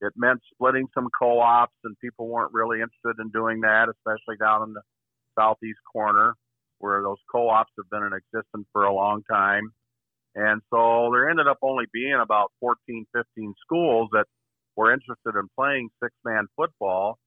It 0.00 0.12
meant 0.16 0.40
splitting 0.52 0.88
some 0.92 1.08
co-ops, 1.18 1.74
and 1.84 1.98
people 2.00 2.28
weren't 2.28 2.52
really 2.52 2.80
interested 2.80 3.20
in 3.20 3.30
doing 3.30 3.60
that, 3.62 3.88
especially 3.88 4.36
down 4.38 4.62
in 4.68 4.74
the 4.74 4.82
southeast 5.38 5.78
corner 5.90 6.34
where 6.78 7.02
those 7.02 7.16
co-ops 7.32 7.72
have 7.78 7.88
been 7.88 8.02
in 8.02 8.12
existence 8.12 8.66
for 8.72 8.84
a 8.84 8.92
long 8.92 9.22
time. 9.30 9.72
And 10.34 10.60
so 10.68 11.08
there 11.10 11.30
ended 11.30 11.46
up 11.48 11.56
only 11.62 11.86
being 11.90 12.18
about 12.22 12.52
14, 12.60 13.06
15 13.14 13.54
schools 13.64 14.10
that 14.12 14.26
were 14.76 14.92
interested 14.92 15.38
in 15.38 15.48
playing 15.58 15.88
six-man 16.02 16.48
football. 16.54 17.18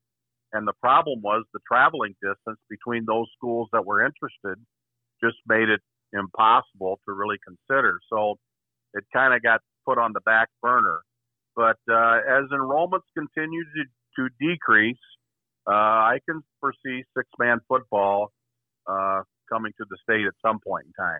And 0.53 0.67
the 0.67 0.73
problem 0.81 1.21
was 1.21 1.45
the 1.53 1.59
traveling 1.67 2.15
distance 2.21 2.59
between 2.69 3.05
those 3.05 3.27
schools 3.37 3.69
that 3.71 3.85
were 3.85 4.05
interested 4.05 4.63
just 5.23 5.37
made 5.47 5.69
it 5.69 5.81
impossible 6.13 6.99
to 7.07 7.13
really 7.13 7.37
consider. 7.45 7.99
So 8.11 8.37
it 8.93 9.03
kind 9.13 9.33
of 9.33 9.43
got 9.43 9.61
put 9.85 9.97
on 9.97 10.13
the 10.13 10.21
back 10.21 10.49
burner. 10.61 11.01
But 11.55 11.77
uh, 11.91 12.19
as 12.27 12.49
enrollments 12.51 13.07
continue 13.17 13.63
to, 13.63 13.83
to 14.17 14.29
decrease, 14.39 14.97
uh, 15.67 15.71
I 15.71 16.19
can 16.27 16.41
foresee 16.59 17.03
six 17.15 17.27
man 17.37 17.59
football 17.67 18.31
uh, 18.87 19.21
coming 19.51 19.71
to 19.77 19.85
the 19.89 19.97
state 20.03 20.25
at 20.25 20.33
some 20.45 20.59
point 20.65 20.87
in 20.87 20.93
time. 20.93 21.19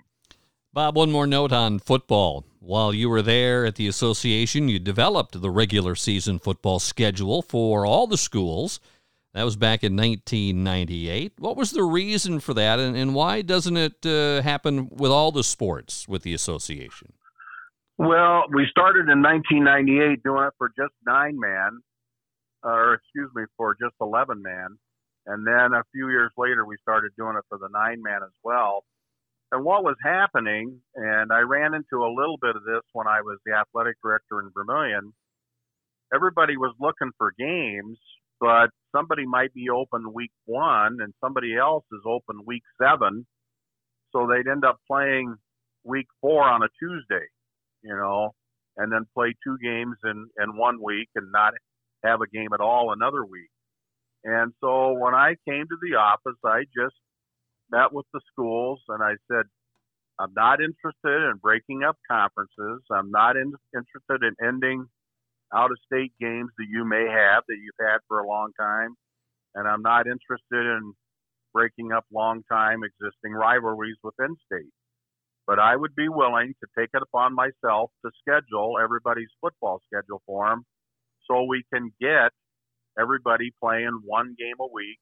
Bob, 0.71 0.95
one 0.95 1.11
more 1.11 1.25
note 1.25 1.51
on 1.51 1.79
football. 1.79 2.45
While 2.59 2.93
you 2.93 3.09
were 3.09 3.23
there 3.23 3.65
at 3.65 3.75
the 3.75 3.87
association, 3.87 4.69
you 4.69 4.77
developed 4.77 5.41
the 5.41 5.49
regular 5.49 5.95
season 5.95 6.37
football 6.37 6.77
schedule 6.77 7.41
for 7.41 7.87
all 7.87 8.05
the 8.05 8.19
schools. 8.19 8.79
That 9.33 9.43
was 9.43 9.55
back 9.55 9.83
in 9.83 9.95
1998. 9.95 11.33
What 11.37 11.55
was 11.55 11.71
the 11.71 11.83
reason 11.83 12.39
for 12.39 12.55
that, 12.55 12.79
and, 12.79 12.97
and 12.97 13.13
why 13.13 13.43
doesn't 13.43 13.77
it 13.77 14.05
uh, 14.05 14.41
happen 14.41 14.89
with 14.89 15.11
all 15.11 15.31
the 15.31 15.43
sports 15.43 16.07
with 16.07 16.23
the 16.23 16.33
association? 16.33 17.13
Well, 17.99 18.45
we 18.51 18.65
started 18.71 19.07
in 19.09 19.21
1998 19.21 20.23
doing 20.23 20.45
it 20.45 20.53
for 20.57 20.69
just 20.69 20.93
nine 21.05 21.37
man, 21.39 21.79
or 22.63 22.95
excuse 22.95 23.29
me, 23.35 23.43
for 23.55 23.75
just 23.79 23.93
11 24.01 24.41
man. 24.41 24.79
And 25.27 25.45
then 25.45 25.73
a 25.77 25.83
few 25.91 26.09
years 26.09 26.31
later, 26.35 26.65
we 26.65 26.77
started 26.81 27.11
doing 27.15 27.35
it 27.37 27.43
for 27.49 27.59
the 27.59 27.69
nine 27.71 28.01
man 28.01 28.21
as 28.23 28.33
well. 28.43 28.83
And 29.51 29.63
what 29.63 29.83
was 29.83 29.97
happening, 30.03 30.81
and 30.95 31.31
I 31.31 31.39
ran 31.41 31.73
into 31.73 32.03
a 32.03 32.09
little 32.09 32.37
bit 32.41 32.55
of 32.55 32.63
this 32.63 32.81
when 32.93 33.07
I 33.07 33.21
was 33.21 33.37
the 33.45 33.53
athletic 33.53 33.97
director 34.01 34.39
in 34.39 34.49
Vermillion, 34.55 35.13
everybody 36.13 36.57
was 36.57 36.73
looking 36.79 37.11
for 37.17 37.33
games, 37.37 37.99
but 38.39 38.69
somebody 38.95 39.25
might 39.25 39.53
be 39.53 39.69
open 39.69 40.13
week 40.13 40.31
one 40.45 40.97
and 41.01 41.13
somebody 41.23 41.55
else 41.57 41.85
is 41.91 42.01
open 42.05 42.41
week 42.45 42.63
seven. 42.81 43.25
So 44.11 44.27
they'd 44.27 44.49
end 44.49 44.65
up 44.65 44.77
playing 44.87 45.35
week 45.83 46.07
four 46.21 46.43
on 46.43 46.63
a 46.63 46.69
Tuesday 46.79 47.25
you 47.83 47.95
know, 47.95 48.31
and 48.77 48.91
then 48.91 49.05
play 49.15 49.35
two 49.43 49.57
games 49.63 49.97
in, 50.03 50.29
in 50.41 50.57
one 50.57 50.79
week 50.83 51.09
and 51.15 51.31
not 51.31 51.53
have 52.03 52.21
a 52.21 52.27
game 52.27 52.49
at 52.53 52.61
all 52.61 52.93
another 52.93 53.25
week. 53.25 53.49
And 54.23 54.53
so 54.61 54.93
when 54.93 55.13
I 55.15 55.35
came 55.47 55.63
to 55.63 55.77
the 55.81 55.97
office, 55.97 56.39
I 56.45 56.63
just 56.75 56.95
met 57.71 57.93
with 57.93 58.05
the 58.13 58.21
schools 58.31 58.81
and 58.89 59.03
I 59.03 59.13
said, 59.31 59.45
I'm 60.19 60.33
not 60.35 60.59
interested 60.59 61.29
in 61.29 61.39
breaking 61.41 61.83
up 61.83 61.97
conferences. 62.09 62.83
I'm 62.91 63.11
not 63.11 63.37
in, 63.37 63.53
interested 63.73 64.27
in 64.27 64.35
ending 64.45 64.87
out 65.53 65.71
of 65.71 65.77
state 65.85 66.13
games 66.19 66.49
that 66.57 66.67
you 66.69 66.85
may 66.85 67.05
have 67.09 67.43
that 67.47 67.57
you've 67.61 67.87
had 67.87 67.99
for 68.07 68.19
a 68.19 68.27
long 68.27 68.51
time. 68.59 68.95
And 69.55 69.67
I'm 69.67 69.81
not 69.81 70.05
interested 70.07 70.65
in 70.65 70.93
breaking 71.53 71.91
up 71.91 72.05
long 72.13 72.43
time 72.51 72.81
existing 72.83 73.33
rivalries 73.33 73.97
within 74.03 74.35
state 74.45 74.71
but 75.49 75.57
I 75.57 75.75
would 75.75 75.95
be 75.95 76.07
willing 76.09 76.53
to 76.61 76.67
take 76.77 76.91
it 76.93 77.01
upon 77.01 77.33
myself 77.33 77.89
to 78.05 78.11
schedule 78.21 78.75
everybody's 78.79 79.31
football 79.41 79.81
schedule 79.91 80.21
for 80.27 80.47
them 80.47 80.63
so 81.25 81.41
we 81.41 81.63
can 81.73 81.91
get 81.99 82.29
everybody 83.01 83.51
playing 83.59 84.01
one 84.05 84.35
game 84.37 84.57
a 84.61 84.67
week 84.71 84.99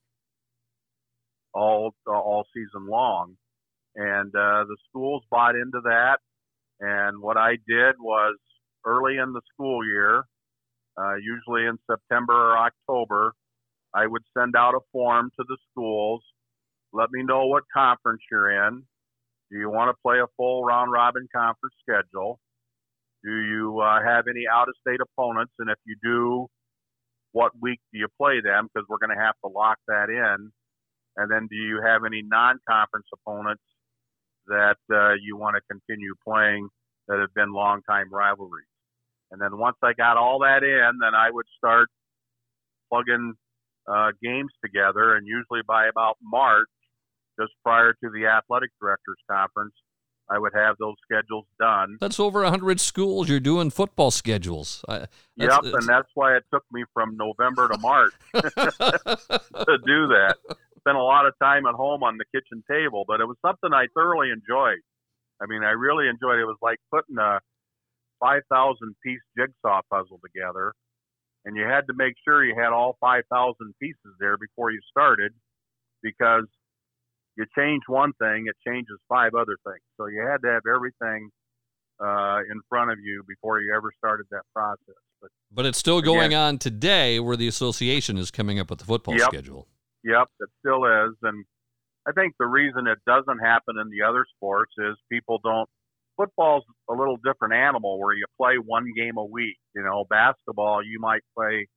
all 1.52 1.94
uh, 2.06 2.12
all 2.12 2.46
season 2.54 2.88
long. 2.88 3.36
And 3.94 4.28
uh, 4.34 4.64
the 4.64 4.76
schools 4.88 5.22
bought 5.30 5.54
into 5.54 5.82
that. 5.84 6.16
And 6.80 7.20
what 7.20 7.36
I 7.36 7.56
did 7.68 7.96
was 8.00 8.38
early 8.86 9.18
in 9.18 9.34
the 9.34 9.42
school 9.52 9.84
year, 9.84 10.24
uh, 10.98 11.14
usually 11.16 11.66
in 11.66 11.78
September 11.90 12.34
or 12.34 12.58
October, 12.58 13.32
I 13.94 14.06
would 14.06 14.22
send 14.36 14.56
out 14.56 14.74
a 14.74 14.80
form 14.92 15.30
to 15.38 15.44
the 15.48 15.56
schools. 15.70 16.22
Let 16.92 17.10
me 17.10 17.22
know 17.22 17.46
what 17.46 17.64
conference 17.74 18.22
you're 18.30 18.66
in 18.66 18.84
do 19.50 19.58
you 19.58 19.70
want 19.70 19.90
to 19.94 20.00
play 20.02 20.18
a 20.18 20.26
full 20.36 20.64
round 20.64 20.92
robin 20.92 21.26
conference 21.34 21.74
schedule? 21.80 22.38
Do 23.24 23.30
you 23.30 23.80
uh, 23.80 24.02
have 24.02 24.26
any 24.28 24.44
out 24.50 24.68
of 24.68 24.74
state 24.80 25.00
opponents? 25.00 25.52
And 25.58 25.70
if 25.70 25.78
you 25.86 25.96
do, 26.02 26.46
what 27.32 27.52
week 27.60 27.80
do 27.92 27.98
you 27.98 28.08
play 28.20 28.40
them? 28.42 28.68
Because 28.68 28.86
we're 28.88 28.98
going 28.98 29.16
to 29.16 29.22
have 29.22 29.34
to 29.44 29.50
lock 29.50 29.78
that 29.88 30.08
in. 30.10 30.52
And 31.16 31.30
then 31.30 31.48
do 31.50 31.56
you 31.56 31.80
have 31.84 32.02
any 32.04 32.22
non 32.22 32.58
conference 32.68 33.06
opponents 33.12 33.62
that 34.46 34.78
uh, 34.92 35.14
you 35.20 35.36
want 35.36 35.56
to 35.56 35.62
continue 35.70 36.14
playing 36.26 36.68
that 37.08 37.18
have 37.18 37.34
been 37.34 37.52
long 37.52 37.80
time 37.88 38.12
rivalries? 38.12 38.67
And 39.30 39.40
then 39.40 39.58
once 39.58 39.76
I 39.82 39.92
got 39.92 40.16
all 40.16 40.40
that 40.40 40.62
in, 40.62 40.98
then 41.00 41.14
I 41.14 41.30
would 41.30 41.46
start 41.56 41.88
plugging 42.90 43.34
uh, 43.86 44.12
games 44.22 44.52
together. 44.64 45.16
And 45.16 45.26
usually 45.26 45.60
by 45.66 45.86
about 45.86 46.16
March, 46.22 46.68
just 47.38 47.52
prior 47.64 47.92
to 47.92 48.10
the 48.10 48.26
athletic 48.26 48.70
directors 48.80 49.18
conference, 49.30 49.74
I 50.30 50.38
would 50.38 50.52
have 50.54 50.76
those 50.78 50.94
schedules 51.10 51.46
done. 51.58 51.96
That's 52.00 52.20
over 52.20 52.42
100 52.42 52.80
schools 52.80 53.28
you're 53.28 53.40
doing 53.40 53.70
football 53.70 54.10
schedules. 54.10 54.84
yep, 55.36 55.60
and 55.62 55.86
that's 55.86 56.08
why 56.14 56.36
it 56.36 56.44
took 56.52 56.64
me 56.70 56.84
from 56.92 57.16
November 57.16 57.68
to 57.68 57.78
March 57.78 58.12
to 58.34 59.78
do 59.86 60.08
that. 60.08 60.36
Spent 60.80 60.96
a 60.96 61.02
lot 61.02 61.26
of 61.26 61.32
time 61.42 61.66
at 61.66 61.74
home 61.74 62.02
on 62.02 62.18
the 62.18 62.24
kitchen 62.34 62.62
table, 62.70 63.04
but 63.06 63.20
it 63.20 63.24
was 63.24 63.36
something 63.44 63.72
I 63.72 63.86
thoroughly 63.94 64.30
enjoyed. 64.30 64.80
I 65.40 65.46
mean, 65.46 65.64
I 65.64 65.70
really 65.70 66.08
enjoyed 66.08 66.38
it. 66.38 66.42
It 66.42 66.46
was 66.46 66.58
like 66.60 66.78
putting 66.92 67.16
a 67.18 67.40
5,000 68.20 68.96
piece 69.04 69.20
jigsaw 69.36 69.80
puzzle 69.90 70.20
together, 70.24 70.72
and 71.44 71.56
you 71.56 71.64
had 71.64 71.86
to 71.86 71.94
make 71.94 72.14
sure 72.24 72.44
you 72.44 72.54
had 72.54 72.72
all 72.72 72.96
5,000 73.00 73.24
pieces 73.80 74.12
there 74.20 74.36
before 74.36 74.70
you 74.70 74.80
started 74.90 75.32
because 76.02 76.44
you 77.36 77.46
change 77.56 77.82
one 77.86 78.12
thing, 78.14 78.46
it 78.48 78.56
changes 78.66 78.98
five 79.08 79.34
other 79.34 79.56
things. 79.64 79.82
So 79.96 80.06
you 80.06 80.26
had 80.28 80.42
to 80.42 80.52
have 80.52 80.62
everything 80.66 81.30
uh, 82.00 82.38
in 82.50 82.60
front 82.68 82.90
of 82.90 82.98
you 83.02 83.22
before 83.26 83.60
you 83.60 83.74
ever 83.74 83.90
started 83.96 84.26
that 84.30 84.42
process. 84.54 85.00
But, 85.20 85.30
but 85.52 85.66
it's 85.66 85.78
still 85.78 86.02
going 86.02 86.26
again, 86.26 86.40
on 86.40 86.58
today 86.58 87.20
where 87.20 87.36
the 87.36 87.48
association 87.48 88.18
is 88.18 88.30
coming 88.30 88.58
up 88.58 88.70
with 88.70 88.80
the 88.80 88.84
football 88.84 89.16
yep, 89.16 89.28
schedule. 89.30 89.66
Yep, 90.04 90.28
it 90.40 90.48
still 90.60 90.84
is. 90.84 91.14
And 91.22 91.44
I 92.06 92.12
think 92.12 92.34
the 92.38 92.46
reason 92.46 92.86
it 92.86 92.98
doesn't 93.06 93.38
happen 93.38 93.76
in 93.80 93.90
the 93.90 94.06
other 94.06 94.24
sports 94.36 94.72
is 94.78 94.96
people 95.10 95.40
don't. 95.42 95.68
Football's 96.18 96.64
a 96.90 96.94
little 96.94 97.16
different 97.24 97.54
animal 97.54 97.98
where 98.00 98.14
you 98.14 98.26
play 98.36 98.56
one 98.56 98.92
game 98.96 99.16
a 99.16 99.24
week. 99.24 99.56
You 99.74 99.82
know, 99.82 100.04
basketball, 100.10 100.84
you 100.84 100.98
might 101.00 101.22
play 101.36 101.68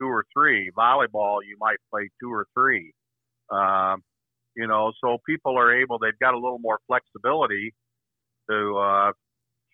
two 0.00 0.06
or 0.08 0.24
three. 0.32 0.70
Volleyball, 0.78 1.40
you 1.46 1.56
might 1.60 1.78
play 1.92 2.08
two 2.22 2.32
or 2.32 2.46
three. 2.54 2.92
Um, 3.50 4.02
you 4.56 4.66
know, 4.66 4.92
so 5.04 5.18
people 5.26 5.58
are 5.58 5.74
able, 5.74 5.98
they've 5.98 6.18
got 6.20 6.34
a 6.34 6.38
little 6.38 6.60
more 6.60 6.78
flexibility 6.86 7.74
to 8.48 8.78
uh, 8.78 9.12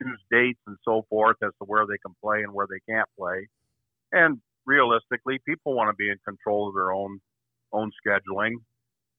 choose 0.02 0.20
dates 0.31 0.61
and 0.66 0.76
so 0.85 1.05
forth 1.09 1.37
as 1.42 1.50
to 1.61 1.66
where 1.66 1.87
they 1.87 1.98
can 2.05 2.14
play 2.22 2.42
and 2.42 2.52
where 2.52 2.66
they 2.68 2.81
can't 2.92 3.09
play. 3.18 3.48
And 4.12 4.40
realistically, 4.66 5.38
people 5.46 5.74
want 5.74 5.90
to 5.90 5.96
be 5.96 6.11
in 6.11 6.16
control 6.26 6.68
of 6.68 6.74
their 6.74 6.92
own 6.92 7.20
own 7.72 7.90
scheduling. 8.07 8.55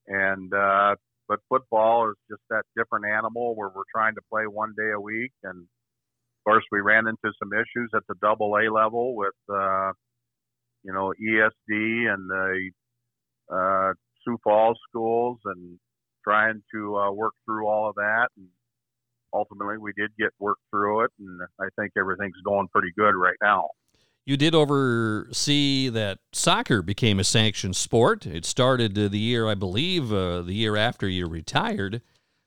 And 0.08 0.54
uh, 0.54 0.96
but 1.28 1.40
football 1.50 2.10
is 2.10 2.16
just 2.30 2.42
that 2.50 2.64
different 2.76 3.06
animal 3.06 3.56
where 3.56 3.70
we're 3.74 3.90
trying 3.94 4.16
to 4.16 4.22
play 4.32 4.44
one 4.44 4.74
day 4.78 4.92
a 4.96 5.00
week. 5.00 5.32
And 5.44 5.62
of 5.62 6.44
course, 6.46 6.64
we 6.72 6.80
ran 6.82 7.08
into 7.08 7.34
some 7.40 7.52
issues 7.54 7.92
at 7.96 8.04
the 8.08 8.16
double 8.22 8.56
A 8.56 8.72
level 8.72 9.16
with 9.16 9.36
uh, 9.50 9.92
you 10.84 10.94
know 10.94 11.14
ESD 11.22 12.14
and 12.14 12.30
the 12.30 12.72
uh, 13.52 13.94
Sioux 14.24 14.38
Falls 14.44 14.78
schools 14.90 15.40
and 15.46 15.80
trying 16.24 16.62
to 16.74 16.98
uh, 16.98 17.12
work 17.12 17.34
through 17.46 17.68
all 17.68 17.90
of 17.90 17.96
that. 17.96 18.28
And 18.38 18.48
ultimately, 19.34 19.78
we 19.78 19.94
did 19.98 20.12
get 20.18 20.30
work 20.40 20.58
through 20.72 21.06
it, 21.06 21.12
and 21.20 21.42
I 21.60 21.68
think 21.80 21.94
everything's 21.98 22.42
going 22.46 22.68
pretty 22.72 22.92
good 22.98 23.16
right 23.16 23.38
now. 23.42 23.70
You 24.28 24.36
did 24.36 24.54
oversee 24.54 25.88
that 25.88 26.20
soccer 26.34 26.82
became 26.82 27.18
a 27.18 27.24
sanctioned 27.24 27.78
sport. 27.78 28.26
It 28.26 28.44
started 28.44 28.94
the 28.94 29.18
year, 29.18 29.48
I 29.48 29.56
believe, 29.56 30.12
uh, 30.12 30.42
the 30.42 30.54
year 30.54 30.76
after 30.76 31.08
you 31.08 31.28
retired. 31.28 32.02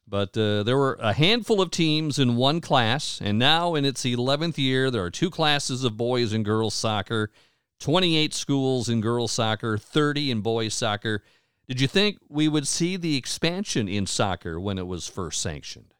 But 0.07 0.37
uh, 0.37 0.63
there 0.63 0.77
were 0.77 0.99
a 1.01 1.15
handful 1.15 1.59
of 1.59 1.71
teams 1.71 2.19
in 2.19 2.37
one 2.37 2.61
class, 2.61 3.19
and 3.23 3.39
now 3.39 3.75
in 3.77 3.87
its 3.87 4.05
11th 4.05 4.59
year, 4.59 4.91
there 4.91 5.03
are 5.03 5.11
two 5.11 5.31
classes 5.31 5.83
of 5.83 5.97
boys 5.97 6.35
and 6.35 6.45
girls 6.45 6.75
soccer, 6.75 7.31
28 7.79 8.35
schools 8.35 8.91
in 8.91 9.01
girls 9.01 9.33
soccer, 9.33 9.79
30 9.79 10.33
in 10.33 10.41
boys 10.43 10.75
soccer. 10.75 11.25
Did 11.67 11.81
you 11.81 11.89
think 11.89 12.19
we 12.29 12.47
would 12.47 12.69
see 12.69 12.99
the 12.99 13.17
expansion 13.17 13.89
in 13.89 14.05
soccer 14.05 14.61
when 14.61 14.77
it 14.77 14.87
was 14.87 15.09
first 15.09 15.41
sanctioned? 15.41 15.95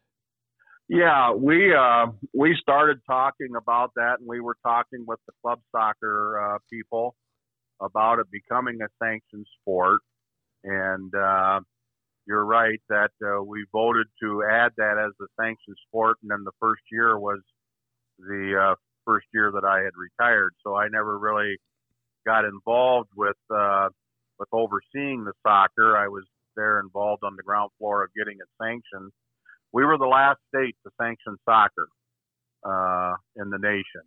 Yeah, 0.91 1.31
we 1.31 1.73
uh, 1.73 2.07
we 2.33 2.53
started 2.61 2.99
talking 3.07 3.55
about 3.57 3.91
that, 3.95 4.19
and 4.19 4.27
we 4.27 4.41
were 4.41 4.57
talking 4.61 5.05
with 5.07 5.19
the 5.25 5.31
club 5.41 5.61
soccer 5.71 6.37
uh, 6.37 6.57
people 6.69 7.15
about 7.79 8.19
it 8.19 8.27
becoming 8.29 8.79
a 8.81 8.87
sanctioned 9.01 9.45
sport. 9.61 10.01
And 10.65 11.15
uh, 11.15 11.61
you're 12.27 12.43
right 12.43 12.81
that 12.89 13.11
uh, 13.25 13.41
we 13.41 13.63
voted 13.71 14.07
to 14.21 14.43
add 14.43 14.73
that 14.75 14.97
as 14.97 15.13
a 15.21 15.27
sanctioned 15.41 15.77
sport, 15.87 16.17
and 16.23 16.29
then 16.29 16.43
the 16.43 16.51
first 16.59 16.81
year 16.91 17.17
was 17.17 17.39
the 18.19 18.73
uh, 18.73 18.75
first 19.05 19.27
year 19.33 19.49
that 19.49 19.63
I 19.63 19.77
had 19.77 19.93
retired, 19.95 20.51
so 20.61 20.75
I 20.75 20.89
never 20.89 21.17
really 21.17 21.55
got 22.25 22.43
involved 22.43 23.11
with 23.15 23.39
uh, 23.49 23.87
with 24.39 24.49
overseeing 24.51 25.23
the 25.23 25.31
soccer. 25.41 25.95
I 25.95 26.09
was 26.09 26.25
there 26.57 26.81
involved 26.81 27.23
on 27.23 27.37
the 27.37 27.43
ground 27.43 27.71
floor 27.77 28.03
of 28.03 28.09
getting 28.13 28.39
it 28.39 28.49
sanctioned 28.61 29.13
we 29.73 29.85
were 29.85 29.97
the 29.97 30.05
last 30.05 30.39
state 30.53 30.75
to 30.85 30.91
sanction 31.01 31.37
soccer 31.45 31.87
uh, 32.65 33.15
in 33.37 33.49
the 33.49 33.57
nation, 33.59 34.03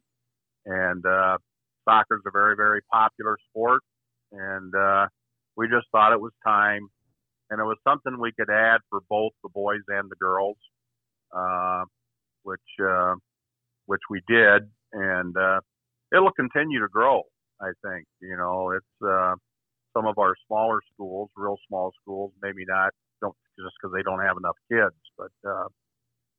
and 0.66 1.04
uh, 1.06 1.38
soccer 1.88 2.16
is 2.16 2.22
a 2.26 2.30
very, 2.30 2.56
very 2.56 2.80
popular 2.92 3.36
sport, 3.50 3.82
and 4.32 4.74
uh, 4.74 5.06
we 5.56 5.68
just 5.68 5.86
thought 5.92 6.12
it 6.12 6.20
was 6.20 6.32
time, 6.46 6.88
and 7.50 7.60
it 7.60 7.64
was 7.64 7.78
something 7.86 8.18
we 8.20 8.32
could 8.32 8.50
add 8.50 8.80
for 8.90 9.00
both 9.08 9.32
the 9.42 9.48
boys 9.50 9.82
and 9.88 10.10
the 10.10 10.16
girls, 10.16 10.56
uh, 11.36 11.84
which 12.42 12.60
uh, 12.84 13.14
which 13.86 14.02
we 14.10 14.20
did, 14.28 14.62
and 14.92 15.36
uh, 15.36 15.60
it'll 16.14 16.32
continue 16.32 16.80
to 16.80 16.88
grow. 16.88 17.22
I 17.60 17.72
think 17.84 18.06
you 18.20 18.36
know 18.36 18.70
it's 18.72 19.06
uh, 19.06 19.34
some 19.96 20.06
of 20.06 20.18
our 20.18 20.34
smaller 20.46 20.80
schools, 20.92 21.30
real 21.36 21.56
small 21.68 21.92
schools, 22.02 22.32
maybe 22.42 22.64
not 22.66 22.92
don't 23.20 23.34
just 23.58 23.74
because 23.80 23.94
they 23.94 24.02
don't 24.02 24.20
have 24.20 24.36
enough 24.36 24.56
kids. 24.70 24.96
But 25.16 25.32
uh, 25.48 25.68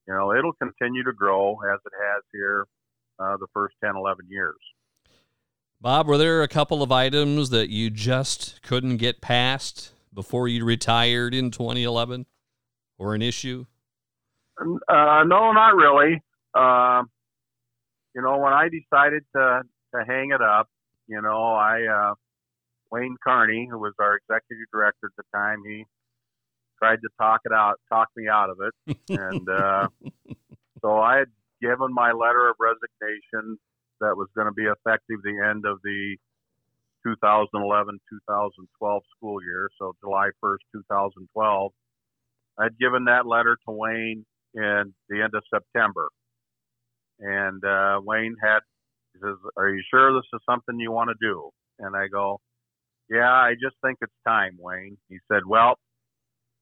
you 0.08 0.14
know, 0.14 0.34
it'll 0.34 0.54
continue 0.54 1.04
to 1.04 1.14
grow 1.14 1.54
as 1.74 1.80
it 1.86 1.94
has 1.94 2.24
here 2.32 2.66
uh, 3.20 3.38
the 3.38 3.48
first 3.54 3.76
10, 3.84 3.96
11 3.96 4.26
years. 4.30 4.56
Bob, 5.82 6.08
were 6.08 6.18
there 6.18 6.42
a 6.42 6.48
couple 6.48 6.82
of 6.82 6.92
items 6.92 7.50
that 7.50 7.70
you 7.70 7.90
just 7.90 8.62
couldn't 8.62 8.98
get 8.98 9.22
past 9.22 9.92
before 10.14 10.48
you 10.48 10.64
retired 10.64 11.34
in 11.34 11.52
2011, 11.52 12.26
or 12.98 13.14
an 13.14 13.22
issue? 13.22 13.66
Uh, 14.60 15.24
no, 15.28 15.52
not 15.52 15.76
really. 15.76 16.24
Uh, 16.54 17.04
you 18.16 18.22
know, 18.22 18.38
when 18.38 18.54
I 18.54 18.70
decided 18.70 19.24
to 19.36 19.64
to 19.94 20.06
hang 20.08 20.32
it 20.32 20.42
up, 20.42 20.70
you 21.08 21.22
know, 21.22 21.54
I 21.54 21.84
uh, 21.84 22.14
Wayne 22.92 23.18
Carney, 23.22 23.68
who 23.70 23.78
was 23.78 23.94
our 24.00 24.16
executive 24.16 24.68
director 24.72 25.08
at 25.08 25.16
the 25.18 25.24
time, 25.38 25.64
he 25.68 25.86
tried 26.78 27.02
to 27.02 27.10
talk 27.20 27.42
it 27.46 27.52
out, 27.54 27.80
talk 27.90 28.10
me 28.16 28.28
out 28.28 28.50
of 28.50 28.58
it, 28.62 28.98
and 29.10 29.48
uh, 29.50 29.88
so 30.82 31.00
I 31.00 31.18
had 31.18 31.30
given 31.62 31.94
my 31.94 32.12
letter 32.12 32.50
of 32.50 32.56
resignation 32.60 33.58
that 34.02 34.16
was 34.16 34.28
going 34.36 34.48
to 34.48 34.54
be 34.54 34.64
effective 34.66 35.20
the 35.24 35.42
end 35.50 35.66
of 35.66 35.80
the 35.84 36.18
2011-2012 37.08 39.00
school 39.16 39.42
year, 39.44 39.70
so 39.80 39.94
July 40.02 40.30
1st, 40.44 40.58
2012. 40.74 41.72
I'd 42.58 42.78
given 42.80 43.06
that 43.06 43.26
letter 43.26 43.58
to 43.68 43.72
Wayne 43.72 44.26
in 44.54 44.94
the 45.10 45.22
end 45.22 45.34
of 45.36 45.44
September, 45.54 46.10
and 47.20 47.64
uh, 47.64 48.00
Wayne 48.04 48.36
had 48.42 48.60
he 49.14 49.20
says, 49.20 49.36
"Are 49.58 49.70
you 49.70 49.82
sure 49.90 50.14
this 50.14 50.28
is 50.34 50.42
something 50.50 50.80
you 50.80 50.92
want 50.92 51.10
to 51.10 51.16
do?" 51.20 51.50
And 51.80 51.96
I 51.96 52.08
go, 52.08 52.40
"Yeah, 53.10 53.32
I 53.32 53.54
just 53.62 53.76
think 53.84 53.98
it's 54.02 54.14
time, 54.26 54.58
Wayne." 54.60 54.98
He 55.10 55.18
said, 55.30 55.46
"Well, 55.46 55.78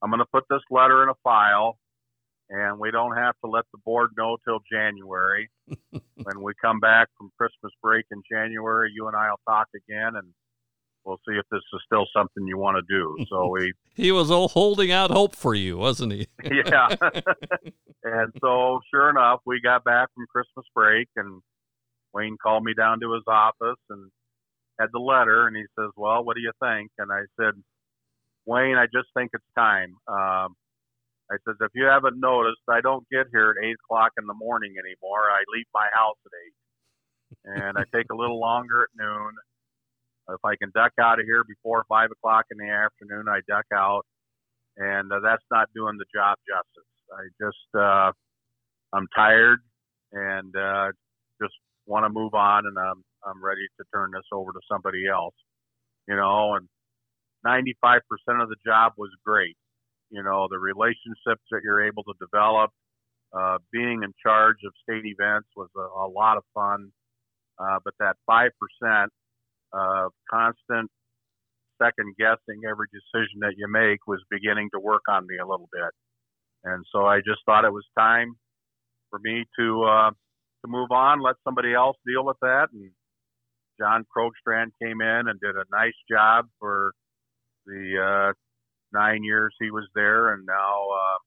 I'm 0.04 0.10
going 0.10 0.20
to 0.20 0.26
put 0.26 0.44
this 0.50 0.62
letter 0.70 1.02
in 1.04 1.10
a 1.10 1.14
file, 1.24 1.78
and 2.50 2.78
we 2.78 2.92
don't 2.92 3.16
have 3.16 3.36
to 3.44 3.50
let 3.50 3.64
the 3.72 3.80
board 3.86 4.12
know 4.18 4.38
till 4.46 4.60
January. 4.70 5.50
when 5.92 6.42
we 6.42 6.52
come 6.62 6.82
back 6.82 7.08
from 7.18 7.32
Christmas 7.38 7.72
break 7.82 8.06
in 8.12 8.22
January, 8.30 8.92
you 8.94 9.08
and 9.08 9.16
I'll 9.16 9.40
talk 9.48 9.68
again, 9.74 10.16
and 10.16 10.28
we'll 11.06 11.20
see 11.28 11.36
if 11.36 11.46
this 11.50 11.62
is 11.74 11.82
still 11.86 12.06
something 12.16 12.46
you 12.46 12.58
want 12.58 12.78
to 12.78 12.94
do. 12.94 13.26
So 13.30 13.48
we. 13.48 13.74
he 13.96 14.12
was 14.12 14.30
all 14.30 14.50
holding 14.50 14.92
out 14.92 15.10
hope 15.10 15.36
for 15.36 15.56
you, 15.56 15.78
wasn't 15.78 16.12
he? 16.12 16.28
yeah. 16.44 16.90
and 18.04 18.34
so, 18.42 18.82
sure 18.94 19.10
enough, 19.10 19.40
we 19.46 19.62
got 19.62 19.86
back 19.86 20.10
from 20.14 20.26
Christmas 20.30 20.66
break, 20.76 21.08
and 21.16 21.42
Wayne 22.14 22.36
called 22.44 22.66
me 22.66 22.74
down 22.74 23.00
to 23.00 23.14
his 23.14 23.24
office 23.26 23.80
and 23.90 24.12
had 24.78 24.90
the 24.92 25.00
letter, 25.00 25.48
and 25.48 25.56
he 25.56 25.64
says, 25.80 25.92
"Well, 25.96 26.26
what 26.26 26.36
do 26.36 26.42
you 26.42 26.52
think?" 26.62 26.92
And 26.98 27.10
I 27.10 27.22
said 27.40 27.54
Wayne, 28.46 28.78
I 28.78 28.86
just 28.86 29.08
think 29.16 29.32
it's 29.34 29.46
time. 29.58 29.96
Um, 30.08 30.56
I 31.32 31.38
said, 31.46 31.56
if 31.62 31.72
you 31.74 31.86
haven't 31.86 32.20
noticed, 32.20 32.62
I 32.70 32.82
don't 32.82 33.08
get 33.12 33.28
here 33.32 33.56
at 33.58 33.66
eight 33.66 33.76
o'clock 33.86 34.12
in 34.20 34.28
the 34.28 34.34
morning 34.34 34.76
anymore. 34.78 35.32
I 35.32 35.42
leave 35.56 35.66
my 35.74 35.88
house 35.94 36.18
at 36.26 36.32
eight, 36.46 37.62
and 37.64 37.78
I 37.78 37.84
take 37.96 38.08
a 38.12 38.16
little 38.16 38.40
longer 38.40 38.84
at 38.84 38.90
noon. 38.98 39.32
If 40.30 40.44
I 40.46 40.56
can 40.56 40.72
duck 40.74 40.94
out 41.00 41.20
of 41.20 41.26
here 41.26 41.44
before 41.48 41.86
five 41.90 42.10
o'clock 42.12 42.46
in 42.52 42.58
the 42.58 42.72
afternoon, 42.72 43.26
I 43.28 43.40
duck 43.48 43.66
out, 43.74 44.06
and 44.78 45.12
uh, 45.12 45.20
that's 45.24 45.44
not 45.52 45.70
doing 45.76 45.98
the 45.98 46.06
job 46.14 46.38
justice. 46.48 46.90
I 47.12 47.24
just, 47.42 47.76
uh, 47.76 48.12
I'm 48.94 49.08
tired, 49.16 49.60
and 50.12 50.56
uh, 50.56 50.92
just 51.42 51.54
want 51.86 52.06
to 52.06 52.10
move 52.10 52.34
on, 52.34 52.66
and 52.68 52.78
I'm 52.78 53.04
I'm 53.26 53.44
ready 53.44 53.68
to 53.80 53.86
turn 53.94 54.12
this 54.14 54.28
over 54.32 54.52
to 54.52 54.60
somebody 54.70 55.08
else, 55.08 55.36
you 56.08 56.16
know, 56.16 56.56
and 56.56 56.68
95% 57.46 58.00
of 58.42 58.50
the 58.50 58.56
job 58.66 58.94
was 58.98 59.10
great. 59.26 59.56
You 60.10 60.24
know, 60.24 60.48
the 60.50 60.60
relationships 60.60 61.44
that 61.52 61.62
you're 61.64 61.86
able 61.86 62.04
to 62.04 62.14
develop, 62.20 62.72
uh, 63.34 63.58
being 63.72 64.02
in 64.04 64.14
charge 64.22 64.58
of 64.66 64.74
state 64.84 65.06
events 65.06 65.48
was 65.56 65.70
a, 65.76 65.80
a 65.80 66.08
lot 66.08 66.38
of 66.38 66.44
fun. 66.54 66.92
Uh, 67.60 67.80
but 67.84 67.94
that 68.00 68.16
5% 68.30 68.50
of 69.74 70.12
constant 70.30 70.90
second 71.82 72.16
guessing 72.18 72.62
every 72.70 72.88
decision 72.94 73.40
that 73.42 73.54
you 73.58 73.68
make 73.68 74.00
was 74.08 74.22
beginning 74.30 74.70
to 74.74 74.80
work 74.80 75.02
on 75.10 75.26
me 75.28 75.38
a 75.38 75.48
little 75.48 75.70
bit. 75.72 75.92
And 76.64 76.86
so 76.92 77.06
I 77.06 77.18
just 77.18 77.42
thought 77.46 77.66
it 77.66 77.74
was 77.74 77.86
time 77.98 78.36
for 79.10 79.20
me 79.24 79.46
to, 79.60 79.84
uh, 79.84 80.10
to 80.12 80.68
move 80.68 80.92
on, 80.92 81.22
let 81.22 81.36
somebody 81.44 81.74
else 81.74 81.98
deal 82.06 82.24
with 82.24 82.38
that. 82.42 82.68
And 82.72 82.92
John 83.80 84.06
Krogstrand 84.16 84.72
came 84.82 85.02
in 85.02 85.28
and 85.28 85.40
did 85.40 85.56
a 85.56 85.66
nice 85.72 85.98
job 86.10 86.48
for 86.60 86.94
the 87.66 88.32
uh, 88.32 88.34
nine 88.94 89.24
years 89.24 89.54
he 89.60 89.72
was 89.72 89.88
there, 89.96 90.34
and 90.34 90.46
now 90.46 90.54
uh, 90.54 91.18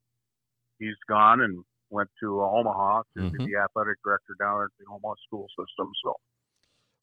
he's 0.79 0.97
gone 1.09 1.41
and 1.41 1.65
went 1.91 2.09
to 2.23 2.43
Omaha 2.43 3.03
to 3.17 3.23
mm-hmm. 3.23 3.37
be 3.37 3.53
the 3.53 3.59
athletic 3.63 3.97
director 4.05 4.35
down 4.39 4.63
at 4.63 4.71
the 4.79 4.85
Omaha 4.93 5.15
school 5.27 5.47
system. 5.51 5.91
So. 6.05 6.15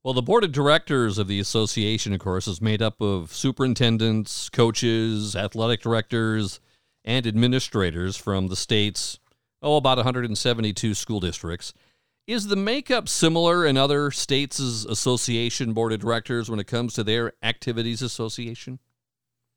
Well, 0.03 0.13
the 0.13 0.21
board 0.21 0.43
of 0.43 0.51
directors 0.51 1.17
of 1.17 1.27
the 1.27 1.39
association, 1.39 2.11
of 2.13 2.19
course, 2.19 2.47
is 2.47 2.61
made 2.61 2.81
up 2.81 2.99
of 2.99 3.33
superintendents, 3.33 4.49
coaches, 4.49 5.35
athletic 5.35 5.81
directors, 5.81 6.59
and 7.05 7.25
administrators 7.25 8.17
from 8.17 8.47
the 8.47 8.55
state's, 8.55 9.19
oh, 9.61 9.77
about 9.77 9.97
172 9.97 10.93
school 10.93 11.21
districts. 11.21 11.73
Is 12.27 12.47
the 12.47 12.55
makeup 12.55 13.09
similar 13.09 13.65
in 13.65 13.75
other 13.77 14.11
states' 14.11 14.59
association 14.59 15.73
board 15.73 15.91
of 15.91 15.99
directors 15.99 16.49
when 16.49 16.59
it 16.59 16.67
comes 16.67 16.93
to 16.93 17.03
their 17.03 17.33
activities 17.41 18.01
association? 18.01 18.79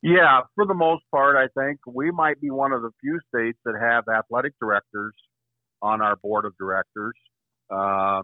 Yeah, 0.07 0.43
for 0.55 0.65
the 0.67 0.75
most 0.75 1.03
part, 1.11 1.35
I 1.35 1.49
think 1.61 1.81
we 1.85 2.13
might 2.13 2.41
be 2.41 2.49
one 2.49 2.71
of 2.71 2.81
the 2.83 2.91
few 3.01 3.19
states 3.27 3.59
that 3.65 3.75
have 3.81 4.05
athletic 4.07 4.53
directors 4.61 5.15
on 5.83 6.01
our 6.01 6.15
board 6.15 6.45
of 6.45 6.55
directors. 6.61 7.15
Uh, 7.69 8.23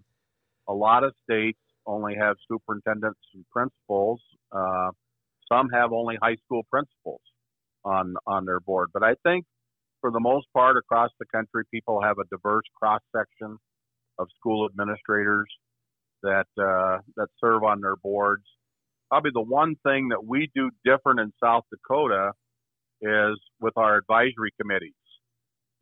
a 0.68 0.73
lot 0.73 1.03
of 1.03 1.12
states 1.29 1.59
only 1.85 2.14
have 2.14 2.37
superintendents 2.49 3.18
and 3.35 3.45
principals. 3.51 4.21
Uh, 4.53 4.90
some 5.53 5.71
have 5.71 5.92
only 5.92 6.16
high 6.23 6.37
school 6.45 6.62
principals 6.71 7.21
on 7.85 8.14
on 8.29 8.45
their 8.45 8.61
board. 8.61 8.90
But 8.95 9.03
I 9.03 9.16
think 9.25 9.45
for 10.01 10.12
the 10.12 10.21
most 10.21 10.47
part 10.55 10.77
across 10.77 11.11
the 11.18 11.27
country, 11.35 11.64
people 11.75 12.01
have 12.01 12.18
a 12.18 12.25
diverse 12.31 12.62
cross 12.81 13.01
section 13.11 13.59
of 14.21 14.29
school 14.38 14.68
administrators 14.71 15.49
that 16.23 16.47
uh, 16.57 16.99
that 17.16 17.27
serve 17.40 17.64
on 17.64 17.81
their 17.81 17.97
boards. 17.97 18.45
Probably 19.12 19.33
the 19.35 19.42
one 19.42 19.75
thing 19.85 20.09
that 20.09 20.25
we 20.27 20.51
do 20.55 20.70
different 20.87 21.20
in 21.20 21.35
South 21.38 21.64
Dakota 21.70 22.33
is 23.03 23.38
with 23.61 23.77
our 23.77 23.98
advisory 23.98 24.55
committees, 24.59 24.94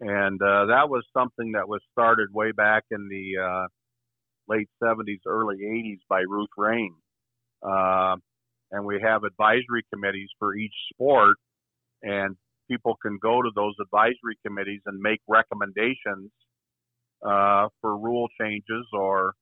and 0.00 0.42
uh, 0.42 0.66
that 0.66 0.90
was 0.90 1.04
something 1.16 1.52
that 1.52 1.68
was 1.68 1.80
started 1.92 2.30
way 2.34 2.50
back 2.50 2.82
in 2.90 3.08
the 3.08 3.40
uh, 3.40 3.66
late 4.48 4.68
70s, 4.82 5.20
early 5.28 5.58
80s 5.58 6.00
by 6.08 6.22
Ruth 6.28 6.48
Rain. 6.56 6.92
Uh, 7.62 8.16
and 8.72 8.84
we 8.84 9.00
have 9.00 9.22
advisory 9.22 9.86
committees 9.94 10.30
for 10.40 10.56
each 10.56 10.74
sport, 10.92 11.36
and 12.02 12.34
people 12.68 12.96
can 13.00 13.16
go 13.22 13.42
to 13.42 13.50
those 13.54 13.74
advisory 13.80 14.40
committees 14.44 14.80
and 14.86 14.98
make 14.98 15.20
recommendations 15.28 16.32
uh, 17.24 17.68
for 17.80 17.96
rule 17.96 18.26
changes 18.40 18.86
or 18.92 19.34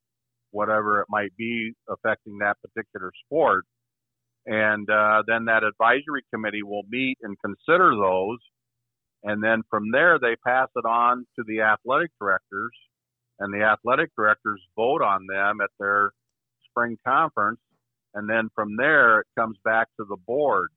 whatever 0.50 1.00
it 1.00 1.06
might 1.08 1.34
be 1.38 1.72
affecting 1.88 2.36
that 2.40 2.58
particular 2.60 3.10
sport. 3.24 3.64
And 4.46 4.88
uh, 4.88 5.22
then 5.26 5.44
that 5.46 5.62
advisory 5.64 6.24
committee 6.32 6.62
will 6.62 6.84
meet 6.88 7.18
and 7.22 7.36
consider 7.44 7.94
those. 7.94 8.38
And 9.24 9.42
then 9.42 9.62
from 9.68 9.90
there, 9.90 10.18
they 10.18 10.36
pass 10.46 10.68
it 10.76 10.86
on 10.86 11.26
to 11.36 11.44
the 11.46 11.62
athletic 11.62 12.10
directors, 12.20 12.72
and 13.40 13.52
the 13.52 13.64
athletic 13.64 14.10
directors 14.16 14.62
vote 14.76 15.02
on 15.02 15.26
them 15.26 15.60
at 15.62 15.70
their 15.78 16.12
spring 16.70 16.96
conference. 17.06 17.60
And 18.14 18.28
then 18.28 18.48
from 18.54 18.76
there, 18.76 19.20
it 19.20 19.26
comes 19.38 19.58
back 19.64 19.88
to 19.98 20.06
the 20.08 20.16
board. 20.26 20.70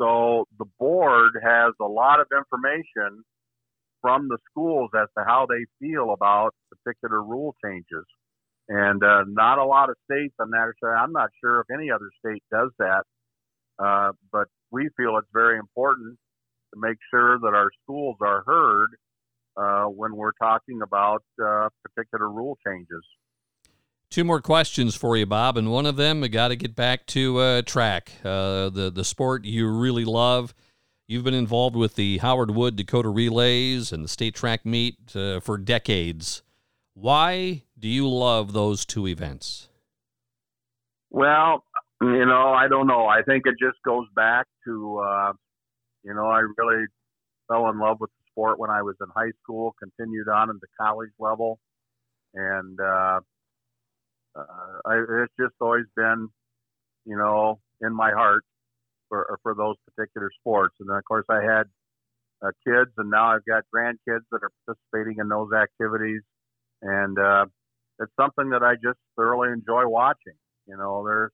So 0.00 0.46
the 0.58 0.64
board 0.78 1.32
has 1.42 1.74
a 1.80 1.84
lot 1.84 2.20
of 2.20 2.28
information 2.36 3.24
from 4.00 4.28
the 4.28 4.38
schools 4.50 4.90
as 4.94 5.08
to 5.18 5.24
how 5.24 5.46
they 5.48 5.66
feel 5.80 6.12
about 6.12 6.54
particular 6.70 7.22
rule 7.22 7.54
changes. 7.64 8.04
And 8.68 9.02
uh, 9.02 9.24
not 9.26 9.58
a 9.58 9.64
lot 9.64 9.88
of 9.88 9.96
states, 10.10 10.34
I'm 10.38 10.50
not 10.50 10.68
sure, 10.78 10.96
I'm 10.96 11.12
not 11.12 11.30
sure 11.42 11.60
if 11.60 11.66
any 11.74 11.90
other 11.90 12.10
state 12.24 12.42
does 12.50 12.70
that. 12.78 13.04
Uh, 13.78 14.12
but 14.30 14.48
we 14.70 14.88
feel 14.96 15.16
it's 15.16 15.28
very 15.32 15.58
important 15.58 16.18
to 16.74 16.80
make 16.80 16.98
sure 17.10 17.38
that 17.38 17.54
our 17.54 17.70
schools 17.82 18.16
are 18.20 18.42
heard 18.44 18.88
uh, 19.56 19.84
when 19.84 20.14
we're 20.16 20.32
talking 20.32 20.80
about 20.82 21.22
uh, 21.42 21.68
particular 21.82 22.28
rule 22.28 22.58
changes. 22.66 23.02
Two 24.10 24.24
more 24.24 24.40
questions 24.40 24.94
for 24.94 25.16
you, 25.16 25.26
Bob, 25.26 25.56
and 25.56 25.70
one 25.70 25.86
of 25.86 25.96
them 25.96 26.24
I 26.24 26.28
got 26.28 26.48
to 26.48 26.56
get 26.56 26.74
back 26.74 27.06
to 27.06 27.38
uh, 27.38 27.62
track, 27.62 28.12
uh, 28.24 28.70
the 28.70 28.90
the 28.94 29.04
sport 29.04 29.44
you 29.44 29.68
really 29.68 30.06
love. 30.06 30.54
You've 31.06 31.24
been 31.24 31.34
involved 31.34 31.76
with 31.76 31.94
the 31.94 32.18
Howard 32.18 32.50
Wood 32.50 32.76
Dakota 32.76 33.08
Relays 33.08 33.92
and 33.92 34.02
the 34.02 34.08
state 34.08 34.34
track 34.34 34.64
meet 34.64 34.96
for 35.10 35.58
decades. 35.58 36.42
Why 36.94 37.64
do 37.78 37.88
you 37.88 38.08
love 38.08 38.52
those 38.52 38.84
two 38.84 39.06
events? 39.06 39.68
Well, 41.10 41.64
you 42.00 42.26
know, 42.26 42.52
I 42.52 42.68
don't 42.68 42.86
know. 42.86 43.06
I 43.06 43.22
think 43.22 43.44
it 43.46 43.54
just 43.60 43.78
goes 43.84 44.06
back 44.14 44.46
to, 44.66 44.98
uh, 44.98 45.32
you 46.04 46.14
know, 46.14 46.26
I 46.26 46.40
really 46.56 46.84
fell 47.48 47.68
in 47.70 47.78
love 47.78 47.98
with 48.00 48.10
the 48.10 48.30
sport 48.32 48.58
when 48.58 48.70
I 48.70 48.82
was 48.82 48.96
in 49.00 49.06
high 49.14 49.32
school, 49.42 49.74
continued 49.78 50.28
on 50.28 50.50
into 50.50 50.66
college 50.80 51.10
level, 51.18 51.58
and 52.34 52.78
uh, 52.80 53.20
uh, 54.36 54.42
I, 54.86 54.96
it's 55.22 55.32
just 55.40 55.54
always 55.60 55.86
been, 55.96 56.28
you 57.04 57.16
know, 57.16 57.58
in 57.80 57.94
my 57.94 58.12
heart 58.12 58.44
for 59.08 59.38
for 59.42 59.54
those 59.54 59.76
particular 59.86 60.30
sports. 60.40 60.74
And 60.80 60.88
then, 60.88 60.96
of 60.96 61.04
course, 61.04 61.26
I 61.28 61.42
had 61.42 61.64
uh, 62.42 62.50
kids, 62.66 62.90
and 62.98 63.10
now 63.10 63.34
I've 63.34 63.44
got 63.44 63.64
grandkids 63.74 64.24
that 64.30 64.40
are 64.42 64.50
participating 64.66 65.20
in 65.20 65.28
those 65.28 65.52
activities, 65.52 66.22
and 66.82 67.18
uh, 67.18 67.46
it's 68.00 68.12
something 68.18 68.50
that 68.50 68.62
I 68.62 68.74
just 68.74 68.98
thoroughly 69.16 69.48
enjoy 69.52 69.86
watching. 69.86 70.34
You 70.66 70.76
know, 70.76 71.02
there's 71.04 71.32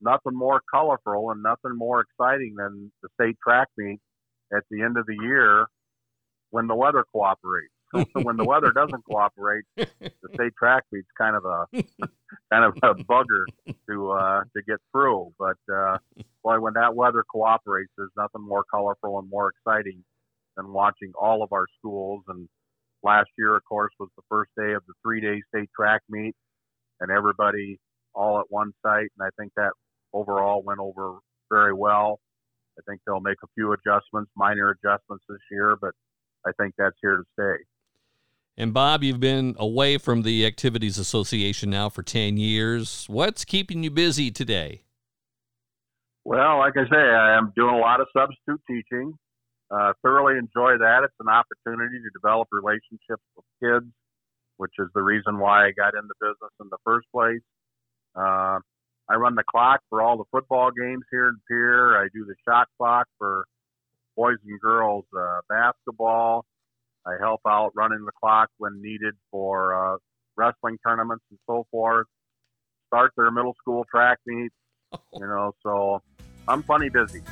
nothing 0.00 0.34
more 0.34 0.62
colorful 0.72 1.30
and 1.30 1.42
nothing 1.42 1.76
more 1.76 2.00
exciting 2.00 2.54
than 2.56 2.92
the 3.02 3.08
state 3.20 3.36
track 3.42 3.68
meet 3.76 4.00
at 4.56 4.62
the 4.70 4.82
end 4.82 4.96
of 4.96 5.06
the 5.06 5.16
year 5.22 5.66
when 6.50 6.66
the 6.66 6.74
weather 6.74 7.04
cooperates. 7.12 7.72
when 8.12 8.36
the 8.36 8.44
weather 8.44 8.70
doesn't 8.70 9.02
cooperate, 9.06 9.64
the 9.76 10.12
state 10.34 10.52
track 10.58 10.84
meet's 10.92 11.08
kind 11.16 11.34
of 11.34 11.44
a 11.46 11.64
kind 12.52 12.64
of 12.64 12.76
a 12.82 12.94
bugger 13.04 13.44
to 13.88 14.10
uh, 14.10 14.42
to 14.54 14.62
get 14.66 14.76
through. 14.92 15.32
But 15.38 15.56
uh, 15.72 15.96
boy, 16.44 16.60
when 16.60 16.74
that 16.74 16.94
weather 16.94 17.24
cooperates, 17.32 17.90
there's 17.96 18.10
nothing 18.14 18.46
more 18.46 18.62
colorful 18.70 19.18
and 19.18 19.30
more 19.30 19.50
exciting 19.56 20.04
than 20.58 20.70
watching 20.70 21.12
all 21.18 21.42
of 21.42 21.50
our 21.54 21.64
schools. 21.78 22.24
And 22.28 22.46
last 23.02 23.28
year, 23.38 23.56
of 23.56 23.64
course, 23.64 23.92
was 23.98 24.08
the 24.16 24.22
first 24.28 24.50
day 24.56 24.72
of 24.72 24.82
the 24.86 24.94
three-day 25.02 25.42
state 25.48 25.70
track 25.74 26.02
meet, 26.08 26.34
and 27.00 27.10
everybody 27.10 27.78
all 28.14 28.40
at 28.40 28.46
one 28.48 28.72
site. 28.84 29.08
And 29.18 29.22
I 29.26 29.30
think 29.38 29.52
that 29.56 29.72
overall 30.12 30.62
went 30.62 30.80
over 30.80 31.18
very 31.50 31.72
well. 31.72 32.20
I 32.78 32.82
think 32.88 33.00
they'll 33.06 33.20
make 33.20 33.38
a 33.42 33.48
few 33.54 33.72
adjustments, 33.72 34.30
minor 34.36 34.70
adjustments 34.70 35.24
this 35.28 35.38
year, 35.50 35.76
but 35.80 35.92
I 36.46 36.52
think 36.60 36.74
that's 36.78 36.96
here 37.02 37.16
to 37.16 37.24
stay. 37.32 37.64
And 38.56 38.74
Bob, 38.74 39.04
you've 39.04 39.20
been 39.20 39.54
away 39.58 39.98
from 39.98 40.22
the 40.22 40.44
Activities 40.44 40.98
Association 40.98 41.70
now 41.70 41.88
for 41.88 42.02
10 42.02 42.36
years. 42.36 43.06
What's 43.08 43.44
keeping 43.44 43.84
you 43.84 43.90
busy 43.90 44.30
today? 44.32 44.82
Well, 46.24 46.58
like 46.58 46.74
I 46.76 46.84
say, 46.90 46.96
I 46.96 47.38
am 47.38 47.52
doing 47.56 47.74
a 47.74 47.78
lot 47.78 48.00
of 48.00 48.08
substitute 48.16 48.60
teaching. 48.66 49.14
Uh, 49.70 49.92
thoroughly 50.02 50.38
enjoy 50.38 50.78
that. 50.78 51.04
It's 51.04 51.14
an 51.20 51.28
opportunity 51.28 51.98
to 51.98 52.10
develop 52.14 52.48
relationships 52.50 53.22
with 53.36 53.44
kids, 53.62 53.92
which 54.56 54.72
is 54.78 54.88
the 54.94 55.02
reason 55.02 55.38
why 55.38 55.66
I 55.66 55.70
got 55.72 55.94
in 55.94 56.08
the 56.08 56.14
business 56.20 56.52
in 56.60 56.68
the 56.70 56.78
first 56.84 57.06
place. 57.12 57.44
Uh, 58.16 58.60
I 59.10 59.16
run 59.16 59.34
the 59.34 59.44
clock 59.44 59.80
for 59.90 60.02
all 60.02 60.16
the 60.16 60.24
football 60.30 60.70
games 60.70 61.04
here 61.10 61.28
in 61.28 61.36
Pierre. 61.48 61.96
I 61.98 62.08
do 62.14 62.24
the 62.24 62.34
shot 62.46 62.68
clock 62.78 63.06
for 63.18 63.44
boys 64.16 64.36
and 64.46 64.60
girls 64.60 65.04
uh, 65.18 65.40
basketball. 65.48 66.44
I 67.06 67.12
help 67.20 67.40
out 67.46 67.72
running 67.74 68.04
the 68.04 68.12
clock 68.20 68.48
when 68.58 68.82
needed 68.82 69.14
for 69.30 69.94
uh, 69.94 69.96
wrestling 70.36 70.78
tournaments 70.86 71.24
and 71.30 71.38
so 71.46 71.66
forth. 71.70 72.06
Start 72.88 73.12
their 73.16 73.30
middle 73.30 73.54
school 73.60 73.84
track 73.90 74.18
meets, 74.26 74.54
you 75.14 75.26
know, 75.26 75.52
so 75.62 76.02
I'm 76.46 76.62
plenty 76.62 76.88
busy. 76.88 77.22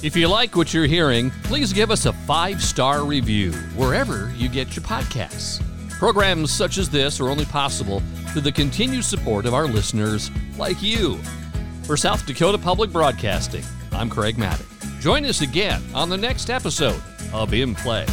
If 0.00 0.14
you 0.14 0.28
like 0.28 0.54
what 0.54 0.72
you're 0.72 0.86
hearing, 0.86 1.30
please 1.42 1.72
give 1.72 1.90
us 1.90 2.06
a 2.06 2.12
five 2.12 2.62
star 2.62 3.04
review 3.04 3.50
wherever 3.74 4.32
you 4.36 4.48
get 4.48 4.76
your 4.76 4.84
podcasts. 4.84 5.60
Programs 5.98 6.52
such 6.52 6.78
as 6.78 6.88
this 6.88 7.18
are 7.18 7.28
only 7.28 7.44
possible 7.46 8.00
through 8.28 8.42
the 8.42 8.52
continued 8.52 9.04
support 9.04 9.44
of 9.44 9.54
our 9.54 9.66
listeners 9.66 10.30
like 10.56 10.80
you. 10.80 11.16
For 11.82 11.96
South 11.96 12.24
Dakota 12.26 12.58
Public 12.58 12.92
Broadcasting, 12.92 13.64
I'm 13.90 14.08
Craig 14.08 14.36
Mattick. 14.36 15.00
Join 15.00 15.24
us 15.24 15.40
again 15.40 15.82
on 15.92 16.08
the 16.08 16.16
next 16.16 16.48
episode 16.48 17.02
of 17.32 17.52
In 17.52 17.74
Play. 17.74 18.06